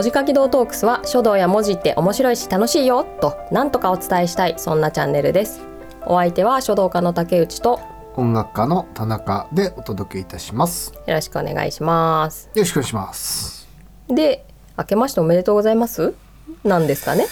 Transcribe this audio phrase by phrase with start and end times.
[0.00, 5.60] おじかき堂トークスは書道や文字って面白いし楽しいよとなんとかお伝えしたいそんなチャンネルです。
[6.06, 7.80] お相手は書道家の竹内と
[8.16, 10.94] 音楽家の田中でお届けいたします。
[11.06, 12.46] よろしくお願いします。
[12.46, 13.68] よろしくお願いします。
[14.08, 14.46] で
[14.78, 16.14] 明けましておめでとうございます？
[16.64, 17.26] なんですかね？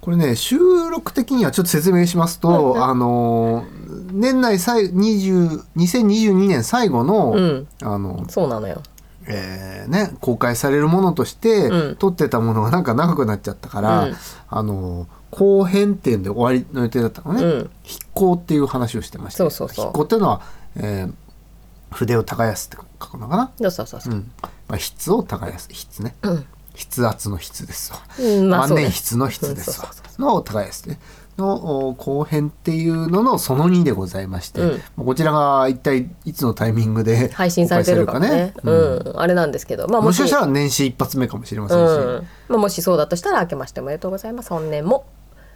[0.00, 0.56] これね収
[0.90, 3.64] 録的にはちょっと説明しますと、あの
[4.12, 7.68] 年内最20 2022年最後の、うん。
[7.82, 8.84] あのそうなのよ
[9.28, 11.96] えーね公開されるものとして、うん。
[11.96, 14.16] 撮ってたものがなんか長くなっちゃったから、うん。
[14.48, 17.70] あの後編っていうんで終わりの予定だったのね、うん。
[17.84, 19.38] 筆行っていう話をしてました。
[19.38, 19.86] そうそうそう。
[19.86, 20.42] 筆行っていうのは、
[20.76, 21.12] えー
[21.90, 24.00] 筆を耕すって書くのかな、そうそうそう。
[24.02, 24.30] そうう、ん。
[24.68, 25.68] まあ、筆を耕す。
[25.72, 26.44] 筆ね、うん。
[26.76, 29.88] 筆圧の筆ですわ、うんまあ万年筆の筆ですわ。
[29.88, 31.00] うんそうそうの耕すね
[31.38, 34.70] のお後編っていうののその2でございまして、うん。
[34.96, 38.28] まあこちらが一体いつのタイミングで配信されてるかね。
[38.28, 39.12] 公開されるかね。
[39.14, 39.88] うん、あれなんですけど。
[39.88, 40.18] まあもし。
[40.18, 42.26] かしたら年始一発目かもしれませんし、うん。
[42.48, 44.50] まあ、もしそうだとしたら明けましておめでとうございます。
[44.50, 45.06] 本年も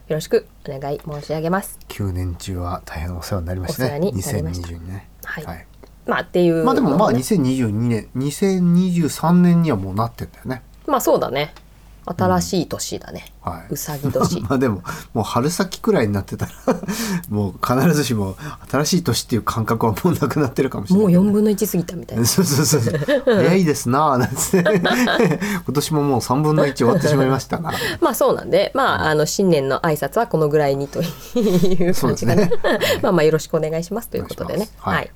[0.08, 1.78] よろしくお願い申し上げます。
[1.88, 3.86] 9年中は大変お世話になりましたね。
[3.86, 4.68] お世話になりました。
[4.68, 5.02] 2022年。
[5.24, 5.66] はい。
[6.06, 7.22] まあっていうまあでもまあのね。
[7.22, 10.62] 2022年2023年にはもうなってんだよね。
[10.86, 11.54] まあそうだね
[12.04, 13.72] 新しい年だね、はい。
[13.72, 14.40] うさぎ年。
[14.48, 14.82] まあでも
[15.14, 16.52] もう春先くらいになってたら
[17.30, 18.36] もう必ずしも
[18.70, 21.14] 新しい年っていう感覚はもうなくなってるかもしれもうない。
[21.14, 22.24] けど4分の1過ぎたみたいな。
[22.26, 23.22] そうそうそうそう。
[23.24, 24.80] 早いですなあなんつって。
[24.80, 28.72] 今年ももう3分の1終わってしまいましたなまあそうなんで。
[28.74, 32.50] まああの新年の挨拶はこのぐらいにという感じかな、ね
[33.00, 34.68] まあまあよろしくお願いしますということでね。
[34.82, 34.96] お願い。
[34.98, 35.10] はい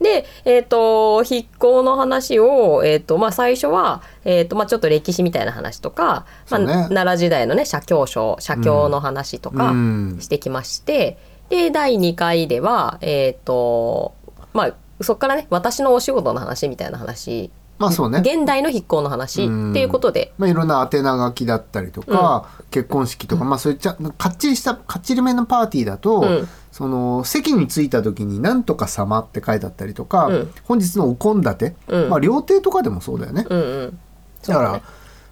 [0.00, 10.18] で、えっ、と、筆行の話を、えっ、と、まあ、最初は、えっ、と、まあ、ちょっと歴史みたいな話とか、まあ、奈良時代のね、写経書、写経の話とかうん。
[10.20, 14.14] してきまして、で、第2回では、えっ、と、
[14.52, 18.18] まあ、そこからね、私のお仕事の話みたいな話、まあそうね。
[18.18, 26.48] 現代の筆行の話っていうことで、まあ、いろんな宛名書きだったりとか、結婚式とか、まあそういっちゃかっちりしたかっちりめのパーティーだと、うん。
[26.72, 30.54] その席に着いた時に「なんとか様」って書いてあったりとか、うん。
[30.64, 32.08] 本日のお献立、うん。
[32.10, 33.46] まあ料亭とかでもそうだよね。
[33.48, 33.98] うんうん。
[34.46, 34.82] だから、ね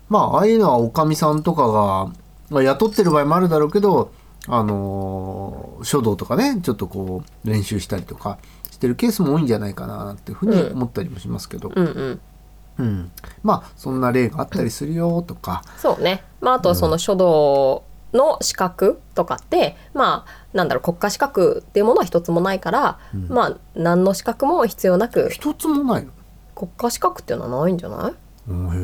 [0.08, 2.10] まあああいうのはおかみさんとかが、
[2.50, 4.12] まあ、雇ってる場合もあるだろうけど
[4.48, 8.38] あのー書道とかねちょっとこう練習したりとか
[8.70, 12.20] してるケースも多いんじゃないかななんていうふうに思ったりもしますけど、うんうん。
[12.78, 13.10] うん
[13.42, 16.22] まあそんな例があったりするよとか、そうね。
[16.40, 22.98] まあ、あとその書道の資格とかって、まあ、なんだろう、国家資格っていうものは一つもないから、
[23.28, 26.12] まあ、何の資格も必要なく、一つもないの？
[26.54, 28.50] 国家資格っていうのはないんじゃない？
[28.50, 28.78] まえ。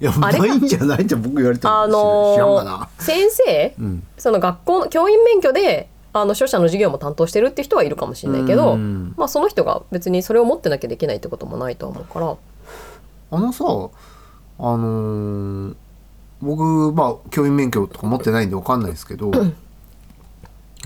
[0.00, 1.02] いやあ、あれかないんじゃない？
[1.02, 2.36] って僕言われてもあの。
[2.36, 4.06] ー先生、うん。
[4.16, 12.36] その学校の教員免許で、あの書者の授業も担当してるって人はいるかもしれないけど、うんまあその人が別にそれを持ってなきゃできないってこともないと思うから、
[13.30, 15.76] あのさあのー
[16.42, 19.30] 僕まあ教員免許とか持ってないんでわかんないですけど、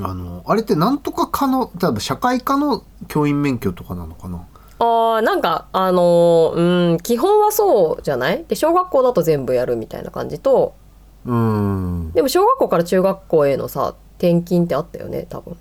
[0.00, 4.46] あのあれってなんとか科の例えば社会科の教員免許とかなのかな？
[4.78, 8.44] あーなんかあのーうん基本はそうじゃない？
[8.46, 10.74] で小学校だと全部やるみたいな感じと
[11.24, 12.12] うん。
[12.12, 15.56] でも小学校から中学校へのさ転勤ってあったよね多分、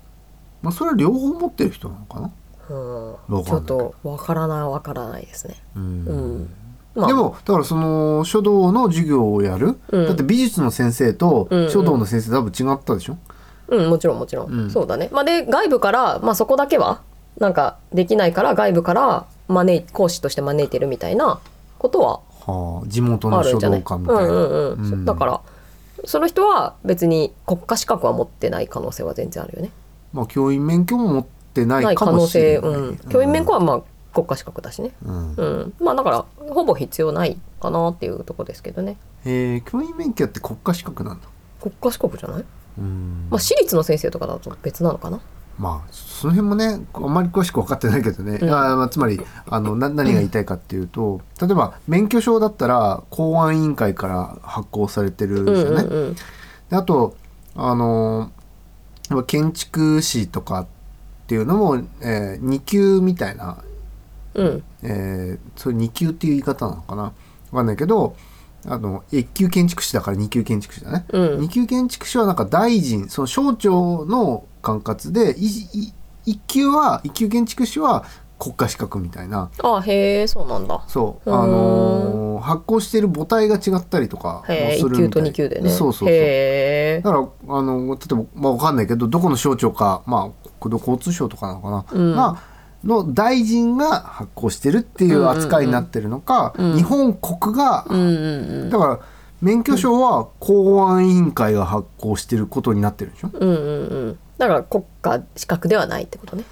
[0.62, 2.30] まあそれは両方持ってる人なのかな？
[2.70, 5.56] うん、ちょっとわからないわからないですね。
[5.74, 5.82] うん。
[5.82, 6.54] うん
[6.94, 7.06] まあ。
[7.06, 10.06] でもだからその書道の授業をやる、うん。
[10.06, 11.70] だって美術の先生とうんうん。
[11.70, 13.18] 書道の先生多分違ったでしょ、
[13.68, 14.70] うんもちろんもちろん、うん。
[14.70, 15.08] そうだね。
[15.12, 17.02] まあで外部からまあそこだけは
[17.38, 21.40] なんかできないから外部から招い講師として招いてるみたいな
[21.78, 23.82] ことははあ、地元の書あるんじゃない？
[23.82, 24.92] 道館みたいな、うんうんうん。
[24.92, 25.04] うん。
[25.04, 25.40] だから
[26.04, 29.70] その人は別に国家資格は持ってない可能性は全然あるよね。
[30.12, 31.24] まあ教員免許も持っ
[31.54, 33.82] てなない可能性、うん、教員免許はまあ
[34.12, 35.34] 国家資格だしね、うん。
[35.34, 38.96] うん、まあだからほぼ必要ないかなっていうとこですけどね。
[39.24, 41.28] えー、教員免許って国家資格なんだ。
[41.60, 42.44] 国家資格じゃない、
[42.78, 43.28] うん。
[43.30, 45.20] まあ、私立の先生とかだと別なのかな？
[45.58, 48.50] まあその辺もねあんまり詳しく分かってないけどね、うん。
[48.50, 56.16] あまあ、つまりあのな何が言いたいかっていうと例えば免許証だったら公安委員会から発行されてるうんじゃない、うんうん
[56.70, 57.16] であと
[57.56, 58.30] あの
[59.26, 60.66] 建築士とかっ
[61.26, 63.64] ていうのも、えー、2級みたいな、
[64.34, 64.62] うん。
[64.82, 67.12] えー、それ2級っていう言い方なのかな？
[67.50, 68.14] 分かんないけど
[68.66, 71.22] あの1級建築士だから2級建築士だね、うん。
[71.40, 75.92] 2級建築士はなんか大臣その省庁の管轄でいい
[76.34, 78.04] 1級は1級建築士は
[78.38, 79.50] 国家資格みたいな。
[79.62, 80.82] あへえそうなんだ。
[80.88, 81.30] そう。
[81.30, 85.68] あのー発行している母体が違ったりとかもすへえ1るみ級と2級でね。
[85.68, 87.02] そうそうそう。
[87.02, 87.12] だか
[87.48, 92.16] らあの例えば、まあ、わかんないけどどこの省庁かまあ国土交通省とかなのかな、うん。
[92.16, 92.42] まあ
[92.84, 98.70] の大臣が発行してるっていう扱いになってるのか、日本国が、うんうんうん。
[98.70, 99.00] だから
[99.42, 103.30] 免許証は公安委員会が発行してることになってるでしょ？
[103.32, 103.56] うんうんう
[104.10, 104.18] ん。
[104.38, 106.44] だから国家資格ではないってことね。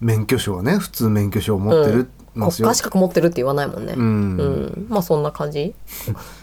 [0.00, 3.94] 免許証はね普通免許証を持ってるますよ、国家資格持ってるって言わないもんね。
[3.96, 4.36] うん。
[4.36, 4.86] うん。
[4.88, 5.74] まあそんな感じ？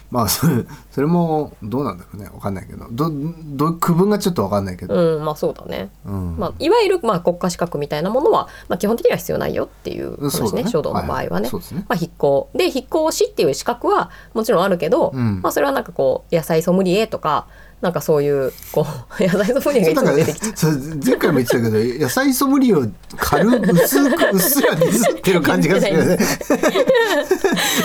[0.10, 2.30] まあそれそれもどうなんだろうね。
[2.34, 2.88] わかんないけど。
[2.92, 5.90] どど区分がちょっとわかんないけど、うんまあそうだね。
[6.06, 6.38] うん。
[6.38, 10.64] まあ、いわゆるまあ国家資格みたいなものは、まあ、基本的には必要ないよっていう話そうだね。
[10.64, 11.50] ね書道の場合はね。
[11.50, 11.86] そうですね。
[11.90, 15.42] まあ、筆行で筆行師っていう資格はもちろんあるけど、うん。
[15.42, 17.48] まあ、それはなんかこう野菜ソムリエとか
[17.82, 18.86] なんかそういうこ
[19.20, 20.66] う 野菜ソムリエがいつも出てきち
[21.06, 26.18] 前回も言ってたけど野菜ソムリエを軽く薄くうっすらディスってる感じがするよね。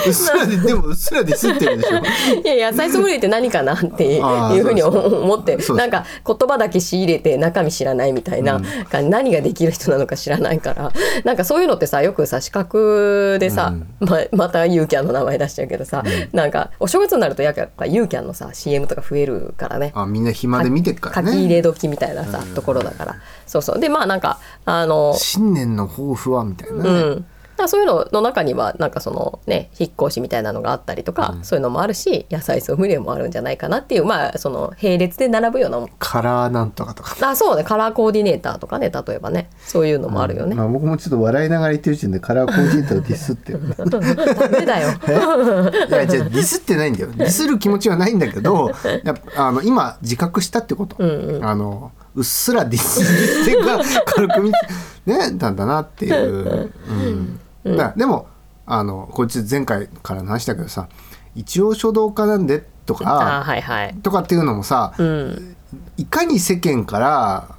[0.05, 1.97] うっすらででもうっすらディスってるでしょ。
[2.43, 5.57] いや野菜ソムリエって何かなっていうふうに思って。
[5.73, 10.91] なんか言葉だけ仕入れて中身知らないみたいな、感じ何ができる人なのか知らないから。
[11.23, 19.82] なんかそういうのってさよくさ資格でさ、ままたユーキャンの名前出しちゃうけどさ、なんかお正月になるとやっぱユーキャンのさ CM とか増えるからね。
[19.95, 23.15] あみんな暇で見てっから書き入ねれ時みたいなさ、ところだから。
[23.45, 23.79] そうそう。
[23.79, 27.15] でまあなんかあの新年の抱負はみたいなね、うん。
[27.19, 27.25] だ
[27.63, 37.15] からそういうのの中にはなんかそのね引っ越しみたいなのがあったりとか、そういうのもあるし野菜ソムリエもあるんじゃないかなっていうまあその並列で並ぶようなカラーなんとかとか。
[37.27, 37.63] あそうね。
[37.63, 39.49] カラーコーディネーターとかね例えばね。
[39.59, 43.61] そういうのもあるよね、まあ、僕もちょっと笑いながら言ってる時点でカラーコーディネーターをディスってる。
[43.89, 44.89] ダメだよ。
[45.89, 47.09] いやじゃあディスってないんだよ。
[47.15, 48.71] ディスる気持ちはないんだけど
[49.03, 53.01] やっぱあの今自覚したってこと、あのうっすらディス
[53.41, 54.57] ってが軽く見て
[55.05, 58.27] ねなんだなっていう、 うん、だからでも
[58.65, 60.87] あのこいつ前回からの話だけどさ
[61.35, 63.05] 一応書道家なんでとあか
[63.43, 63.95] はいはい。
[64.03, 65.55] とかっていうのもさ、うん。
[65.97, 67.55] いかに世間から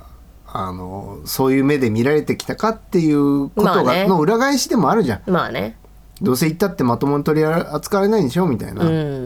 [0.47, 4.07] あのそういう目で見られてきたかっていうことが、まあね。
[4.07, 5.31] の裏返しでもあるじゃん。
[5.31, 5.77] まあね。
[6.21, 9.25] どうせ言ったってまともに取り扱われないんでしょみたいな、ううん。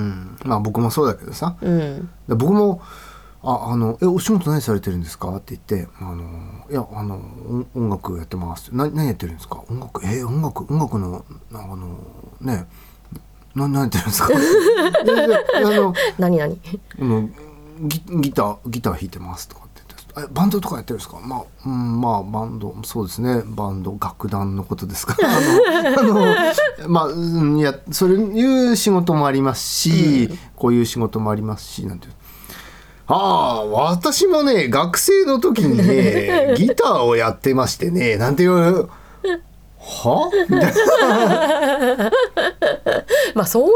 [0.00, 1.56] んまあ僕もそうだけどさ。
[1.60, 2.10] うん。
[2.28, 2.80] で僕も
[3.42, 6.22] 「ああのえお仕事何されてるんですか?」って言って「あの
[6.70, 7.16] いやあの
[7.48, 9.62] 音音楽やってます」な何やってるんですか？
[9.70, 10.04] 音楽？
[10.04, 11.98] え音楽音楽のあの
[12.40, 12.66] ね
[13.54, 14.28] な何やってるんですか？
[15.56, 16.60] あの 何何？
[17.00, 17.28] あの
[17.80, 21.18] ギギターギター弾いてますとかって言ってえバンドとかやってるんですか？
[21.24, 23.42] まあ、うん、まあバンドそうですね。
[23.46, 32.08] バンド楽団のことですか あのあのまあ、うん、いやそういう仕事もありますし、こういう仕事もありますしなんて
[33.10, 38.52] ああ私もね学生の時にね ギターをやってましてねなんていう
[39.80, 40.30] は？
[43.34, 43.70] まあそうい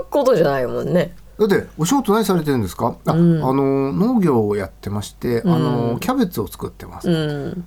[0.00, 1.14] うことじゃないもんね。
[1.38, 2.96] だってお仕事何されてるんですか？
[3.06, 7.64] あ,、あの農業をやってまして、あのキャベツを作ってます、うん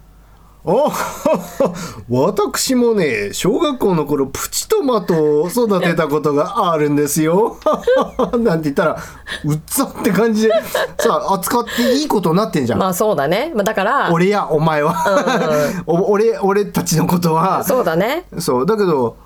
[0.64, 1.74] あ
[2.10, 7.58] 私もね小学校の頃プチトマトを育てたことがあるんですよ。
[8.38, 8.98] なんて言ったら
[9.44, 10.54] うっざって感じで。
[11.00, 14.96] さ扱っていいことになってんじゃん、まあそうだね、まあ、だから俺やお前は。
[15.88, 17.64] お 俺俺たちのことは。
[17.64, 18.28] そうだね。
[18.38, 19.18] そうだけど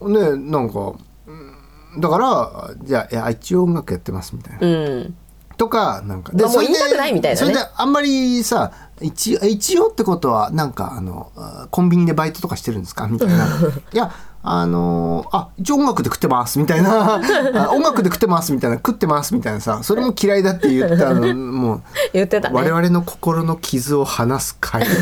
[0.00, 0.92] ねなんか
[1.26, 4.58] うんだからじゃあいや一応音楽やってますみたいな。
[4.62, 5.14] うん
[5.58, 6.32] とかなんか。
[6.32, 7.46] まあもう言いたくないみたいなね。
[7.46, 8.72] それであんまりさ
[9.02, 13.46] 一応一応ってことはなんかあのあコンビニでバイトとかしてるんですかみたいな。
[13.92, 17.20] いやあのあ一応音楽で食ってますみたいな。
[17.66, 18.76] あ音楽で食ってますみたいな。
[18.76, 21.82] 食ってますみたいなさそれも嫌いだって言ったのもう
[22.14, 22.54] 言ってたね。
[22.54, 24.84] 我々の心の傷を話す会。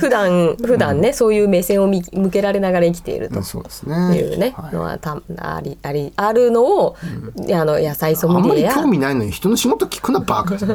[0.00, 3.42] 普段普段ね、そういう目線を見向けられながら生きていると。
[3.42, 4.74] そうですいねうね、はい。
[4.74, 6.96] のはたありありあるのを、
[7.52, 10.66] あの野菜ソあんまりムリエや興味ないのに人の仕事聞くなバカじ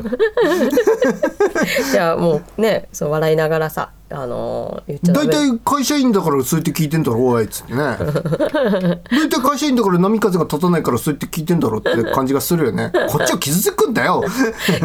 [1.99, 7.79] ゃあもうねそう笑いながらさあの言っちゃダ大メ体会社員だからそうやって聞いてんだろおいっつってね。
[9.09, 12.91] 大体会社員だから波風が立たないからそうやって聞いてんだろって感じがするよね。
[13.09, 14.23] こっちは傷つくんだよ。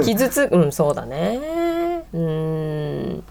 [0.04, 2.04] 傷つうんそうだね。
[2.12, 3.24] うん。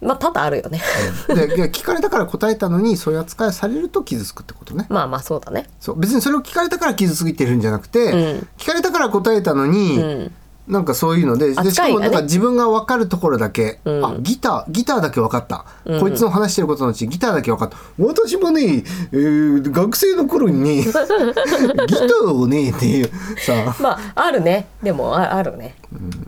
[0.00, 0.82] まあ多々あるよね。
[1.28, 4.86] でいや聞かれたから答えたのにそういう扱いをされると傷つくってことね。
[4.88, 5.68] まあまあそうだね。
[5.80, 6.00] そう。
[6.00, 8.48] 別にそれを聞かれたから傷ついてるんじゃなくて、ん。
[8.58, 10.32] 聞かれたから答えたのに、うん
[10.68, 14.04] なんかそういうのででしかもなんか自分が分かるところだけ、ん。
[14.04, 15.64] あギターギターだけ分かった、
[15.98, 17.76] こいつの話してることのうちギターだけ分かった。
[17.98, 23.10] 私もね、えー学生の頃にね ギターをねっていう
[23.44, 23.74] さ。
[23.80, 24.68] まああるね。
[24.82, 25.74] でもああるね、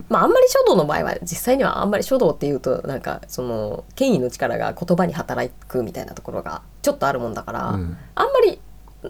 [0.09, 7.97] まああんまり書道の場合は実際にはあんまり書道っていうとなんかその権威の力が言葉に働くみたいなところがちょっとあるもんだから、うん。
[8.15, 8.59] あんまり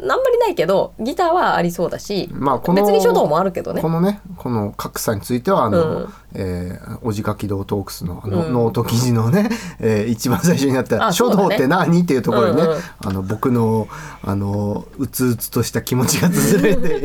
[0.01, 3.81] あんまりないけどギターはありそうだし、まあ別に書道もあるけどね。
[3.81, 8.53] このねこの格差についてはあの、うんえー、お字書き道TALKS のあの、うん。
[8.53, 9.49] ノート記事のね、
[9.79, 12.77] えー、一番最初になった「書道って何?」っていうところにね、うんうん。
[13.05, 13.87] あの僕の
[14.23, 16.97] あのうつうつとした気持ちが綴れて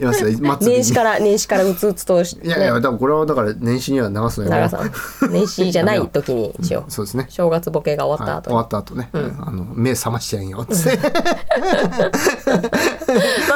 [0.00, 0.24] います
[0.60, 4.70] 年始から年始からうつうつとし、ね、いやいやだからこれはだから年始には流すのよ。
[5.30, 7.26] 年始じゃない時にしようそうですね。
[7.28, 10.98] 正月ボケが終わったはい、後終わった後ね、あの目覚ましちゃえんよっつって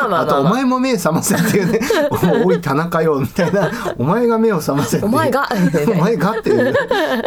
[0.03, 1.81] まあまああと「おまあ、まあ、前も目覚ませ」っていうね
[2.45, 5.49] 「おい田中よ」みたいな「お前が目を覚ませ」ってお前が。
[5.89, 6.75] お前がっていう。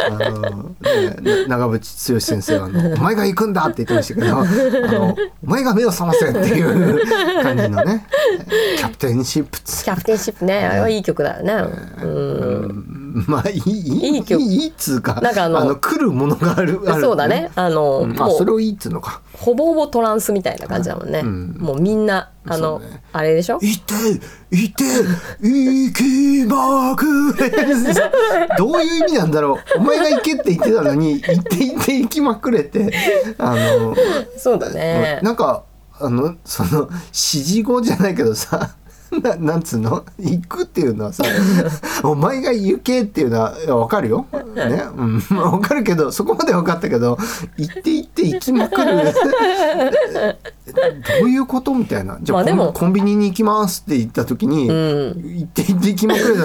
[0.06, 4.44] あの、ね、長渕剛先生はあの「お前が行くんだ」って言ってましたけど「あ
[4.92, 5.16] の
[5.46, 8.06] お前が目を覚ませ」っていう感じのね。
[8.76, 10.66] キャプテンシップつキャプテンシップね。
[10.66, 11.54] あれはいい曲だよね。
[12.02, 14.42] うん まあいいいいい曲。
[14.42, 17.02] いいっつうかなんかあの来るものがあるある。
[17.02, 17.50] そうだね。
[17.54, 18.12] あの、うん。
[18.20, 19.22] あもうそれをいいっつうのか。
[19.32, 21.56] ほぼほぼトランスみたいな感じだもんね、うん。
[21.58, 23.02] もうみんなあの、ね。
[23.12, 23.58] あれでしょ？
[23.62, 23.94] いて
[24.50, 24.84] いて
[25.40, 27.50] 行きまくれ
[28.58, 29.78] どういう意味なんだろう。
[29.78, 32.92] お前が行けって言ってたのに行って行って行きまくれって。
[33.38, 33.96] あの、
[34.36, 35.20] そうだね。
[35.22, 35.64] なんか
[35.98, 38.76] あのその指示語じゃないけどさ
[39.22, 40.04] な なんつうの？
[40.18, 41.24] 行くっていうのはさ
[42.02, 44.84] お前が行けっていうのはいやわかるよ、ね？
[44.96, 47.18] うん、ま あわかるけどそこまでわかったけど
[47.56, 49.14] 行って行って行きまくる。
[51.20, 52.18] どういうことみたいな。
[52.20, 54.68] じゃあ、まあでもコンビニに行きますって言った時に、ん。
[54.68, 56.38] 行って行って行きまくる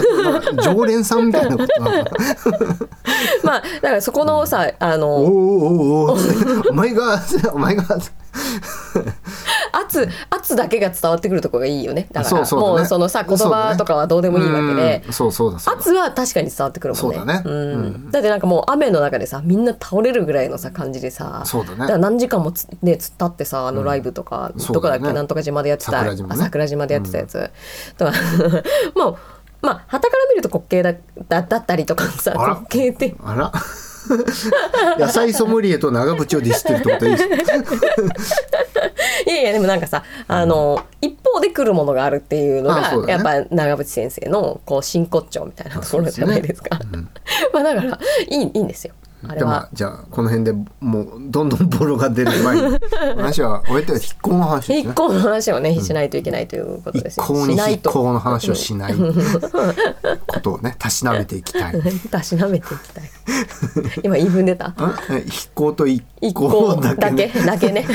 [0.55, 2.11] だ常連さんみたいなことなのか
[3.43, 6.17] まあだからそこのさあおのおおお
[6.69, 7.19] お前が
[7.53, 7.83] お前が
[9.71, 12.07] 圧圧だけが伝わってくるところがいいよね。
[12.11, 15.03] だからもうそのさ言葉とかはどうでもいいわけで、
[15.71, 17.17] 圧は確かに伝わってくるもんね。
[17.17, 17.43] そうだね。
[17.45, 17.53] うん。
[17.53, 18.11] うん。
[18.11, 21.97] だってなんかもう雨の中でさみんな倒れるぐらいのさ感じでさそうだね。
[21.97, 26.03] 何時間もつね突っ立ってさあのライブとか、どこだっけなんとか島でやってた
[26.35, 27.51] 桜島でやってたやつ、
[27.97, 28.11] とか。
[28.95, 29.13] まあ
[29.61, 30.93] まあ旗から見ると滑稽だ
[31.27, 33.15] だだったりとかさ滑稽って。
[33.23, 33.51] あら
[34.99, 37.75] 野菜ソムリエと長渕をディスってるってことでいいですか
[39.25, 46.79] いやいやでもなんかさあの、一方で来るものがあるっていうのがあそうだやねっぱ長渕先生のこう真骨頂みたいなところじゃないですか。
[47.53, 48.93] まあだからいいいいんですよ。
[49.27, 49.69] あれは。
[49.73, 52.77] じゃあこの辺でもうどんどんボロが出る前に
[53.17, 57.23] 話は終えて引っ込の話ですね一向の話をねしないといけないということですよ。
[57.23, 57.89] 一向に引っしないと。
[57.91, 58.93] 込の話をしない
[60.27, 63.03] ことをねたしなめていきたい たしなめていきたい。
[64.03, 64.73] 今言い踏んでた。
[65.09, 65.23] え引っ
[65.55, 67.85] 込と一一向向だけ,、だけね、だけね。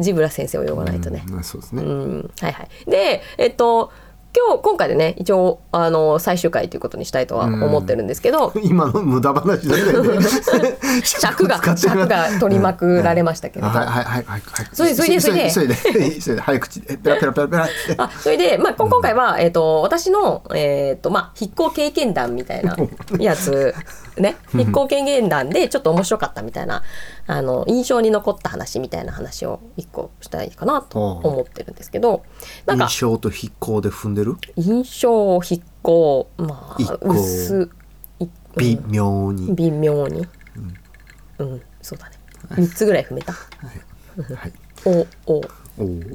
[0.00, 1.24] ジブラ先生を呼ばないとね。
[1.30, 2.90] うんそうですね、うんはいはい。
[2.90, 3.90] で、えっと、
[4.36, 10.26] 今日、今回でね、一応、あの、最終回ということにしたいとは思ってるんですけど、今の無駄話だよね。
[11.02, 13.68] 尺が、尺が取りまくられましたけれど。
[13.68, 14.24] はいはいはいはい。
[14.24, 14.42] はい
[14.72, 15.50] それそれでそれで。
[15.50, 16.98] それでそれで 早口で。
[16.98, 17.72] ペラペラペラペラって。
[17.96, 22.76] あそれで、まあ、こ今回は、えっと私の、えっとまあ、筆行経験談みたいな
[23.18, 23.74] やつ
[24.18, 24.36] ね。
[24.52, 26.82] 筆行経験談でちょっと面白かったみたいな
[27.30, 32.24] あの印象に残った話みたいな話を一個したいかなと思ってるんですけど
[32.64, 34.36] なんか印象と筆行で踏んでる？
[34.56, 37.70] 印象筆行まあ薄
[38.18, 40.26] い微妙に、微妙に。
[41.38, 42.16] うん、そうだね。
[42.50, 43.32] 3つぐらい踏めた。
[43.32, 43.38] は
[44.48, 44.52] い。
[45.26, 45.40] おお。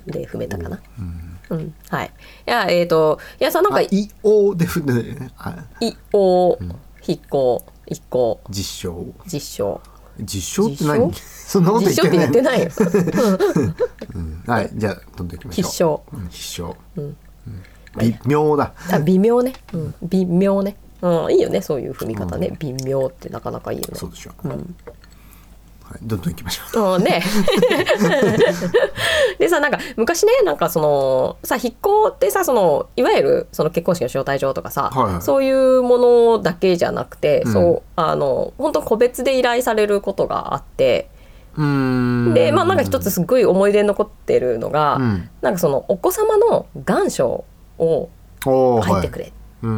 [0.07, 0.81] で踏めたかな。
[1.49, 2.07] うん、はい。
[2.47, 5.31] いやえっ、といやさなんかあいおで踏んでるね。
[5.37, 5.93] あい。
[6.11, 6.57] お
[7.01, 9.05] 筆行一行実証。
[9.25, 9.81] 実証
[10.19, 13.75] 実証って何実そんなこと言ってないって言ってないよ。
[14.15, 14.43] うん。
[14.45, 14.69] はい。
[14.73, 16.17] じゃあどんどんいきましょう。
[16.29, 16.77] 必勝。
[16.97, 17.17] うん
[17.97, 18.73] 微妙だ。
[18.91, 20.75] あ微妙ね、うん、微妙ね。
[21.01, 21.31] うん。
[21.31, 21.61] いいよね。
[21.61, 23.95] そういう踏み方ね、微妙ってなかなかいいよね。
[23.95, 24.47] そうでしょう、
[25.93, 26.95] はい、どんどんいきましょう。
[26.95, 27.21] うんね。
[29.37, 35.21] でさなんか昔ねなんかそのさ筆行ってさそのいわゆるその結婚式の招待状とかさ、はいはい。
[35.21, 37.53] そういうものだけじゃなくて、うん。
[37.53, 41.09] そうあの本当個別で依頼されることがあって
[41.55, 41.61] で
[42.51, 45.29] まあなんか一つすっごい思い出に残ってるのが、うん。
[45.41, 47.43] なんかそのお子様の願書
[47.77, 48.09] を
[48.43, 49.31] 書いてくれっ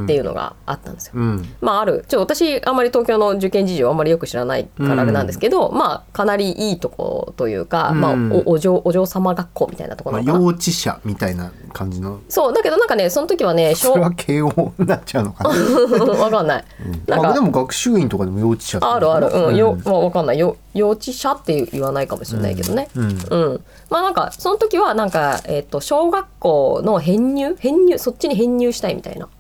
[0.08, 1.14] ていうののがあったんですよ。
[1.16, 1.56] うん。
[1.62, 12.20] まああるちょっと私あんまり東京の受験事情あんまりよく知らないからあれなんですけど、まあかなりいいとこというか、まあうんおお嬢お嬢様学校みたいなところまあ、なのかな幼稚舎みたいな感じの。
[12.28, 15.50] そうだけどなんかねその時はね小 それは慶応になっちゃうのかな。
[16.26, 16.66] わかんない、
[17.08, 19.56] なんかあでも学習院とかでも幼稚舎あるある、うんうん。
[19.56, 20.40] よまあ、わかんない。
[20.40, 23.04] よ幼稚舎って言わないかもしれないけどね、うん。
[23.30, 27.56] うん、まあなんかその時はなんか、えっと小学校の編入？
[27.56, 29.26] 編入そっちに編入したいみたいな。
[29.26, 29.35] うん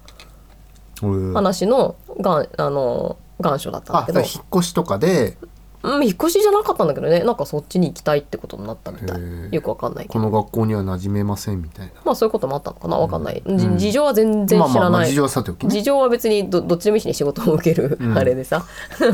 [1.34, 4.20] 話のがんあの願書だったんだけど。
[4.20, 5.38] あ引っ越しとかで
[5.86, 7.20] うん、引っ越しじゃなかったんだけどね。
[7.22, 9.20] なんかそっちに行きたいってことになったみたい。
[9.52, 10.14] よくわかんないけど。
[10.14, 11.94] この学校には馴染めませんみたいな。
[12.04, 12.98] まあそういうこともあったのかな。
[12.98, 15.70] わかんない、じ事情は全然知らない、まあまあまあ事情はさておきね。
[15.70, 18.66] 事情は別にどどっちでもいいしね仕事を受ける、あれでさ。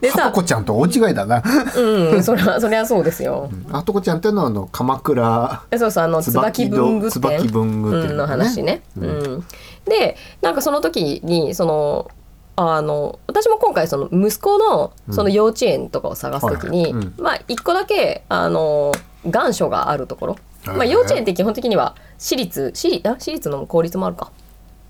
[0.00, 1.42] ではとさこちゃんと大違いだな。
[1.76, 2.22] うん。
[2.22, 7.12] それはそれはそうですよ、はとこちゃんっていうのはあの鎌倉えそうそうあの椿文具店。
[7.12, 8.82] 椿文具店うんの話ね。
[8.98, 9.44] うん。
[9.86, 12.10] でなんかその時にその
[12.56, 17.04] あの私も今回その息子のその幼稚園とかを探す時に、はいはい。
[17.04, 17.14] うん。
[17.18, 18.92] まあ一個だけあの
[19.26, 24.30] 願書があるところ、まあ、幼稚園って基本的には私立私立あ私立の公立もあるか。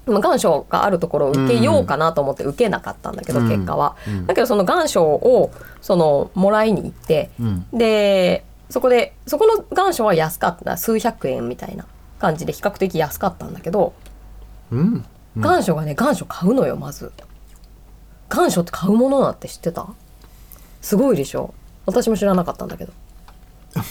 [0.06, 3.48] まあ願書があるところを受けようかなと思って受けなかったんだけど、うん。
[3.48, 4.26] 結果は、うん。
[4.26, 7.66] だけどその願書をそのもらいに行って、うん。
[7.72, 10.76] でそこでそこの願書は安かった。
[10.76, 11.86] 数百円みたいな
[12.18, 13.94] 感じで比較的安かったんだけど
[14.70, 15.04] うん。
[15.38, 17.10] 願書がね願書買うのよまず
[18.28, 19.86] 願書って買うものなんて知ってた？
[20.80, 21.54] すごいでしょ？
[21.86, 22.92] 私も知らなかったんだけど。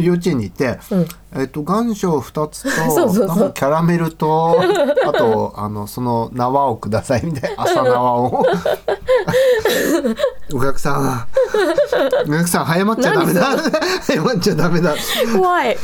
[0.00, 1.06] 幼稚園に行って、うん。
[1.40, 4.58] えっと願書2つと キャラメルと
[5.06, 8.44] あとあのその縄をくださいみたいな 朝縄を。
[10.54, 11.26] お客さん
[12.26, 13.44] お客さん早まっちゃダメだ。
[14.02, 14.94] 早まっちゃダメだ。
[15.34, 15.76] 怖い。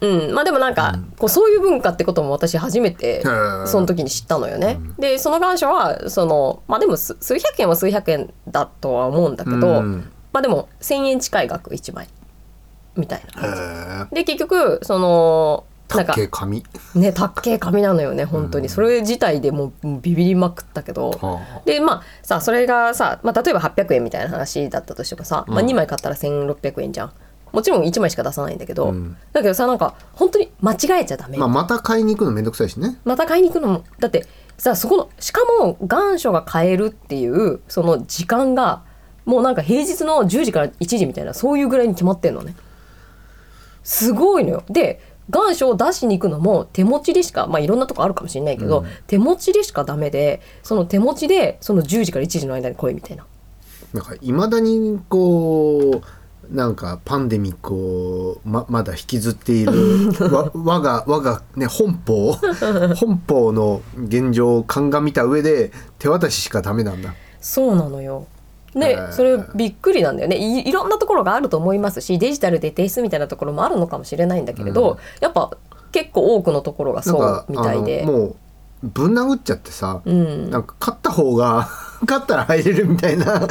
[0.00, 0.34] うん。
[0.34, 3.66] まあでもなんか、こうそういう文化ってことも私初めてー。
[3.66, 10.10] その時に知ったのよね、でその願書はそのまあでも数数百円は数百円だとは思うんだけど、うん。
[10.32, 12.08] まあでも1,000円近い額1枚
[12.96, 14.14] みたいな感じ。
[14.14, 16.64] で結局そのなんか竹紙？
[16.94, 27.12] ねたっけえ紙なのよね本当に、それ自体でもうビビりまくったけど、はでまあさそれがさ、まあ、例えば800円みたいな話だったとしてもさ、まあ、2枚買ったら1600円じゃん。
[27.52, 29.16] もちろん1枚しか出さないんだけど、うん。
[29.32, 33.00] だけどさなんか本当に間違えちゃダメ、まあ、また買いに行くのめんどくさいしね。
[33.04, 38.84] また買いに行くのもだってさそこのしかも願書が買えるっていうその時間が
[39.24, 42.54] もうなんか平日の10時から1時みたいなそういうぐらいに決まってんのね
[43.82, 44.62] すごいのよ。
[44.68, 48.86] で願書を出しに行くのも手持ちでしかまあいろんなとこあるかもしれないけど、うん。
[49.06, 53.26] 手持ちでしかダメでその手持ちでその10時から1時の間に来いみたいな。
[53.92, 62.34] なんかいまだにこうなんかパンデミックをままだ引きずっている わ我が我がね本邦
[62.96, 67.14] 本邦の現状を鑑みた上で手渡ししかダメなんだ。
[67.40, 68.26] そうなのよ。
[68.76, 70.36] へでーそれびっくりなんだよね。
[70.36, 74.98] いいろんなところがあると思いますしデジタルで提出みたいなところもあるのかもしれないんだけれど、うん。
[75.20, 75.50] やっぱ
[75.92, 78.04] 結構多くのところがそうかみたいで。
[78.04, 78.36] もう
[78.82, 80.50] ぶん殴っちゃってさ、うん。
[80.50, 81.68] なんか勝った方が
[82.06, 83.48] 勝ったら入れるみたいな,、なんか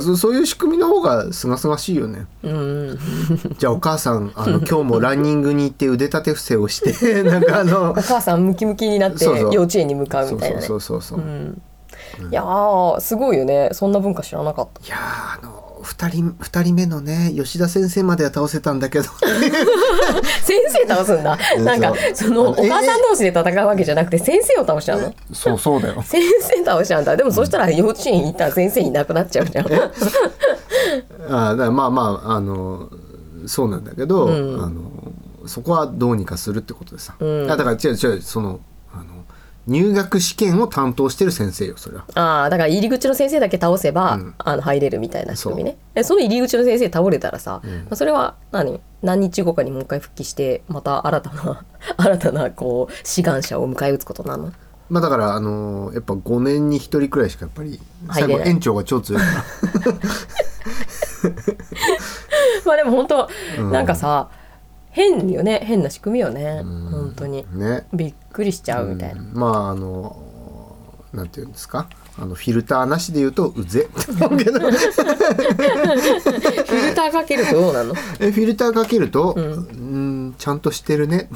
[0.00, 2.26] そそういう仕組みの方がすがすがしいよね。
[2.42, 2.98] うん、
[3.56, 11.24] じゃあお母さんあの今日もランニングに行って腕立て伏せをしてなんかあのお母さんムキムキになってそうそう幼稚園に向かうそうみたいなねそうそうそうそう。
[11.24, 11.62] う ん
[12.30, 13.70] いやーすごいよね。
[13.72, 14.86] そんな文化知らなかった。
[14.86, 19.04] いやーあの二人二人目のね吉田先生までは倒せたんだけど。
[20.42, 21.38] 先生倒すんだ。
[21.56, 21.60] う。
[21.60, 26.02] んなんかそのおえ母さん同士で戦うわけじゃなくて先生を倒しちゃうのそうそうだよ。
[26.06, 27.16] 先生倒しちゃうんだ。
[27.16, 29.66] でもそしたら幼稚園行ったら先生いなくなっちゃうじゃん。
[31.30, 32.88] あだまあまああの
[33.46, 34.62] そうなんだけど、うん。
[34.62, 34.80] あの
[35.46, 37.50] そこはどうにかするってことでさ、うん。
[37.50, 38.60] あだから違う違うその
[39.66, 42.04] 入学試験を担当してる先生よそれは。
[42.14, 44.34] ああだから入り口の先生だけ倒せば、うん。
[44.38, 45.76] あの入れるみたいな仕組みね。
[45.94, 47.70] えその入り口の先生倒れたらさ、うん。
[47.70, 48.80] まあそれは何？
[49.02, 51.64] 何日後かにもう一回復帰してまた新たな
[51.96, 54.52] 新たなこう志願者を迎え撃つことなの？
[54.90, 57.80] まあだからあのやっぱ5年に1人くらいしかやっぱり
[58.12, 59.32] 最後園長が超強いから。
[62.66, 63.72] まあでも本当、うん。
[63.72, 64.28] なんかさ
[64.94, 65.60] 変よね。
[65.64, 67.44] 変な仕組みよね、本当に。
[67.52, 67.84] ね。
[67.92, 69.32] びっくりしちゃうみたいな、うん。
[69.34, 70.16] まああの
[71.12, 71.88] なんていうんですか？
[72.16, 73.88] あのフィルターなしで言うとうぜ。
[73.94, 74.44] フィ
[76.88, 77.94] ルターかけるとどうなの？
[78.20, 81.28] えフィルターかけると、うん、ちゃんとしてるね。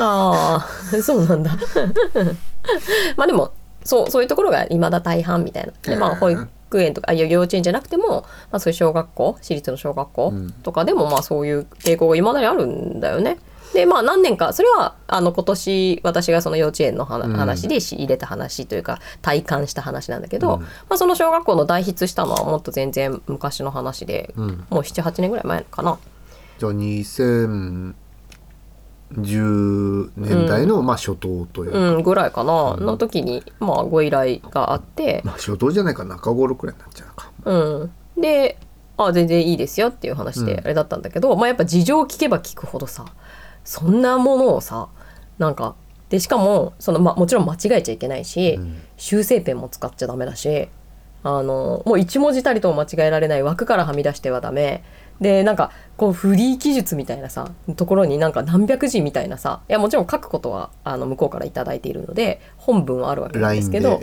[0.00, 1.56] ああそうなんだ。
[3.16, 3.52] まあでも
[3.84, 5.72] そうそういうところが未だ大半みたいな。
[5.82, 6.46] でまあ保育
[6.82, 13.38] 園とかあいや幼稚園じゃなくても、まあ、そういう小学校私立の小学校うんとかでもまあそういう傾向が未だにあるんだよね。
[13.72, 25.98] でまあ何年かそれはあの今年私がその幼稚園の話,、で仕入れた話というか体感した話なんだけど、うんまあ、その小学校の代筆したのはもっと全然昔の話で、うんもう78年ぐらい前かな。
[26.58, 26.72] じゃあ
[29.14, 37.32] 2010年代の、まあ初頭というか、うん、ぐらいかな、の時に、まあ、ご依頼があって、まあ初頭じゃないか中頃くらいになっちゃうのか。
[37.44, 38.58] うん、で
[38.98, 40.58] あ全然いいですよっていう話でうん。
[40.60, 43.06] あれだったんだけど、まあやっぱ事情を聞けば聞くほどさ
[43.64, 44.88] そんなものをさ
[45.38, 45.76] なんか
[46.08, 48.80] でしかもその、まあ、もちろん間違えちゃいけないし、うん。
[48.96, 50.68] 修正ペンも使っちゃダメだし
[51.22, 54.82] ああのもう一文字たりとも間違えられない枠からはみ出してはダメ
[55.20, 64.00] でなんかこうフリー記述みたいなさところになんか何百字みたいなさいやもちろん書くことはあの向こうから頂いているので本文はあるわけなんですけど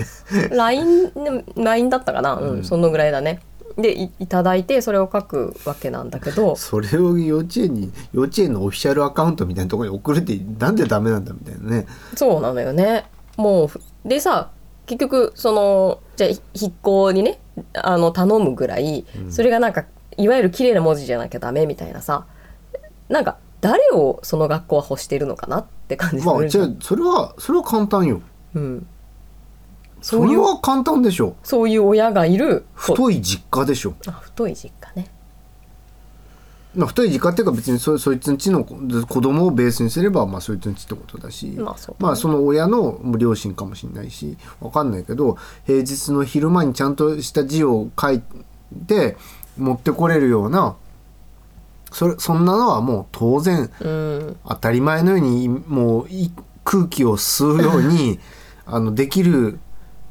[0.51, 1.11] LINE,
[1.55, 3.41] LINE だったかな、うん、うん、そのぐらいだね。
[3.77, 11.85] でいいただいてそれを書くわけなんだけど それを幼稚園に幼稚園のオフィシャルアカウントみたいなところに送るってなんでダメなんだみたいなね。
[12.15, 13.05] そうなのよね。
[13.35, 13.69] もう
[14.07, 14.51] でさ
[14.85, 17.39] 結局そのじゃあ筆行にね
[17.73, 19.85] あの頼むぐらい、それがなんか
[20.17, 22.25] いわゆる綺麗な文字じゃなきゃダメみたいなさ。
[23.09, 26.33] なんか誰をその学校は欲してるのかなって感じする。
[26.33, 28.21] まあじゃあそれはそれは簡単よ。
[28.53, 28.87] うん。
[30.01, 31.35] それは簡単でしょ。
[31.43, 32.65] そういう親がいる。
[32.73, 33.95] 太い実家でしょ。
[34.07, 35.09] あ太い実家ね。
[36.75, 48.21] まあ、太い実家っていうか別にそそいつんちの子供をベースにすれば、まあ、そいつんちってことだし、まあそまあ、その親の両親かもしれないしわかんないけど平日の昼間にちゃんとした字を書い
[48.87, 49.15] て
[49.57, 50.75] 持ってこれるような
[51.91, 56.07] それそんなのはもう当然、うん、当たり前のようにもう
[56.63, 58.19] 空気を吸うように
[58.65, 59.59] あのできる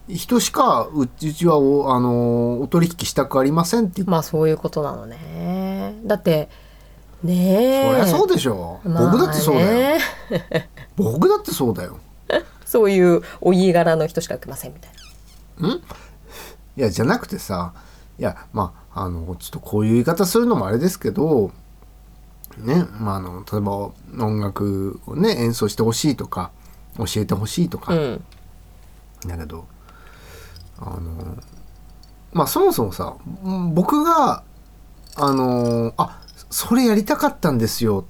[0.08, 5.94] 人しかうちはおあのお取引したくありませんってまあそういうことなのね。
[6.04, 6.48] だって
[7.22, 7.90] ねえ。
[7.90, 9.98] そりゃそうでしょ、まあ、僕だってそうだよ。
[10.96, 11.98] 僕だってそうだよ。
[12.64, 14.92] そういうお家柄の人しか受けませんみたい
[15.60, 15.74] な。
[15.74, 15.78] ん？
[15.78, 15.80] い
[16.76, 17.72] やじゃなくてさ
[18.18, 21.50] いやまああのちょっとこういう言い方するのもあれですけど
[22.58, 23.92] ねまああの例えば
[24.24, 26.52] 音楽をね演奏してほしいとか
[26.98, 28.24] 教えてほしいとか、うん、
[29.26, 29.66] だけど
[30.78, 31.36] あの
[32.32, 33.16] まあそもそもさ
[33.72, 34.44] 僕が
[35.16, 38.06] あのあそれやりたかったんですよ。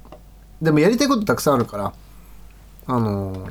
[0.61, 1.93] でもやりたいことたくさんあるから
[2.87, 3.49] あの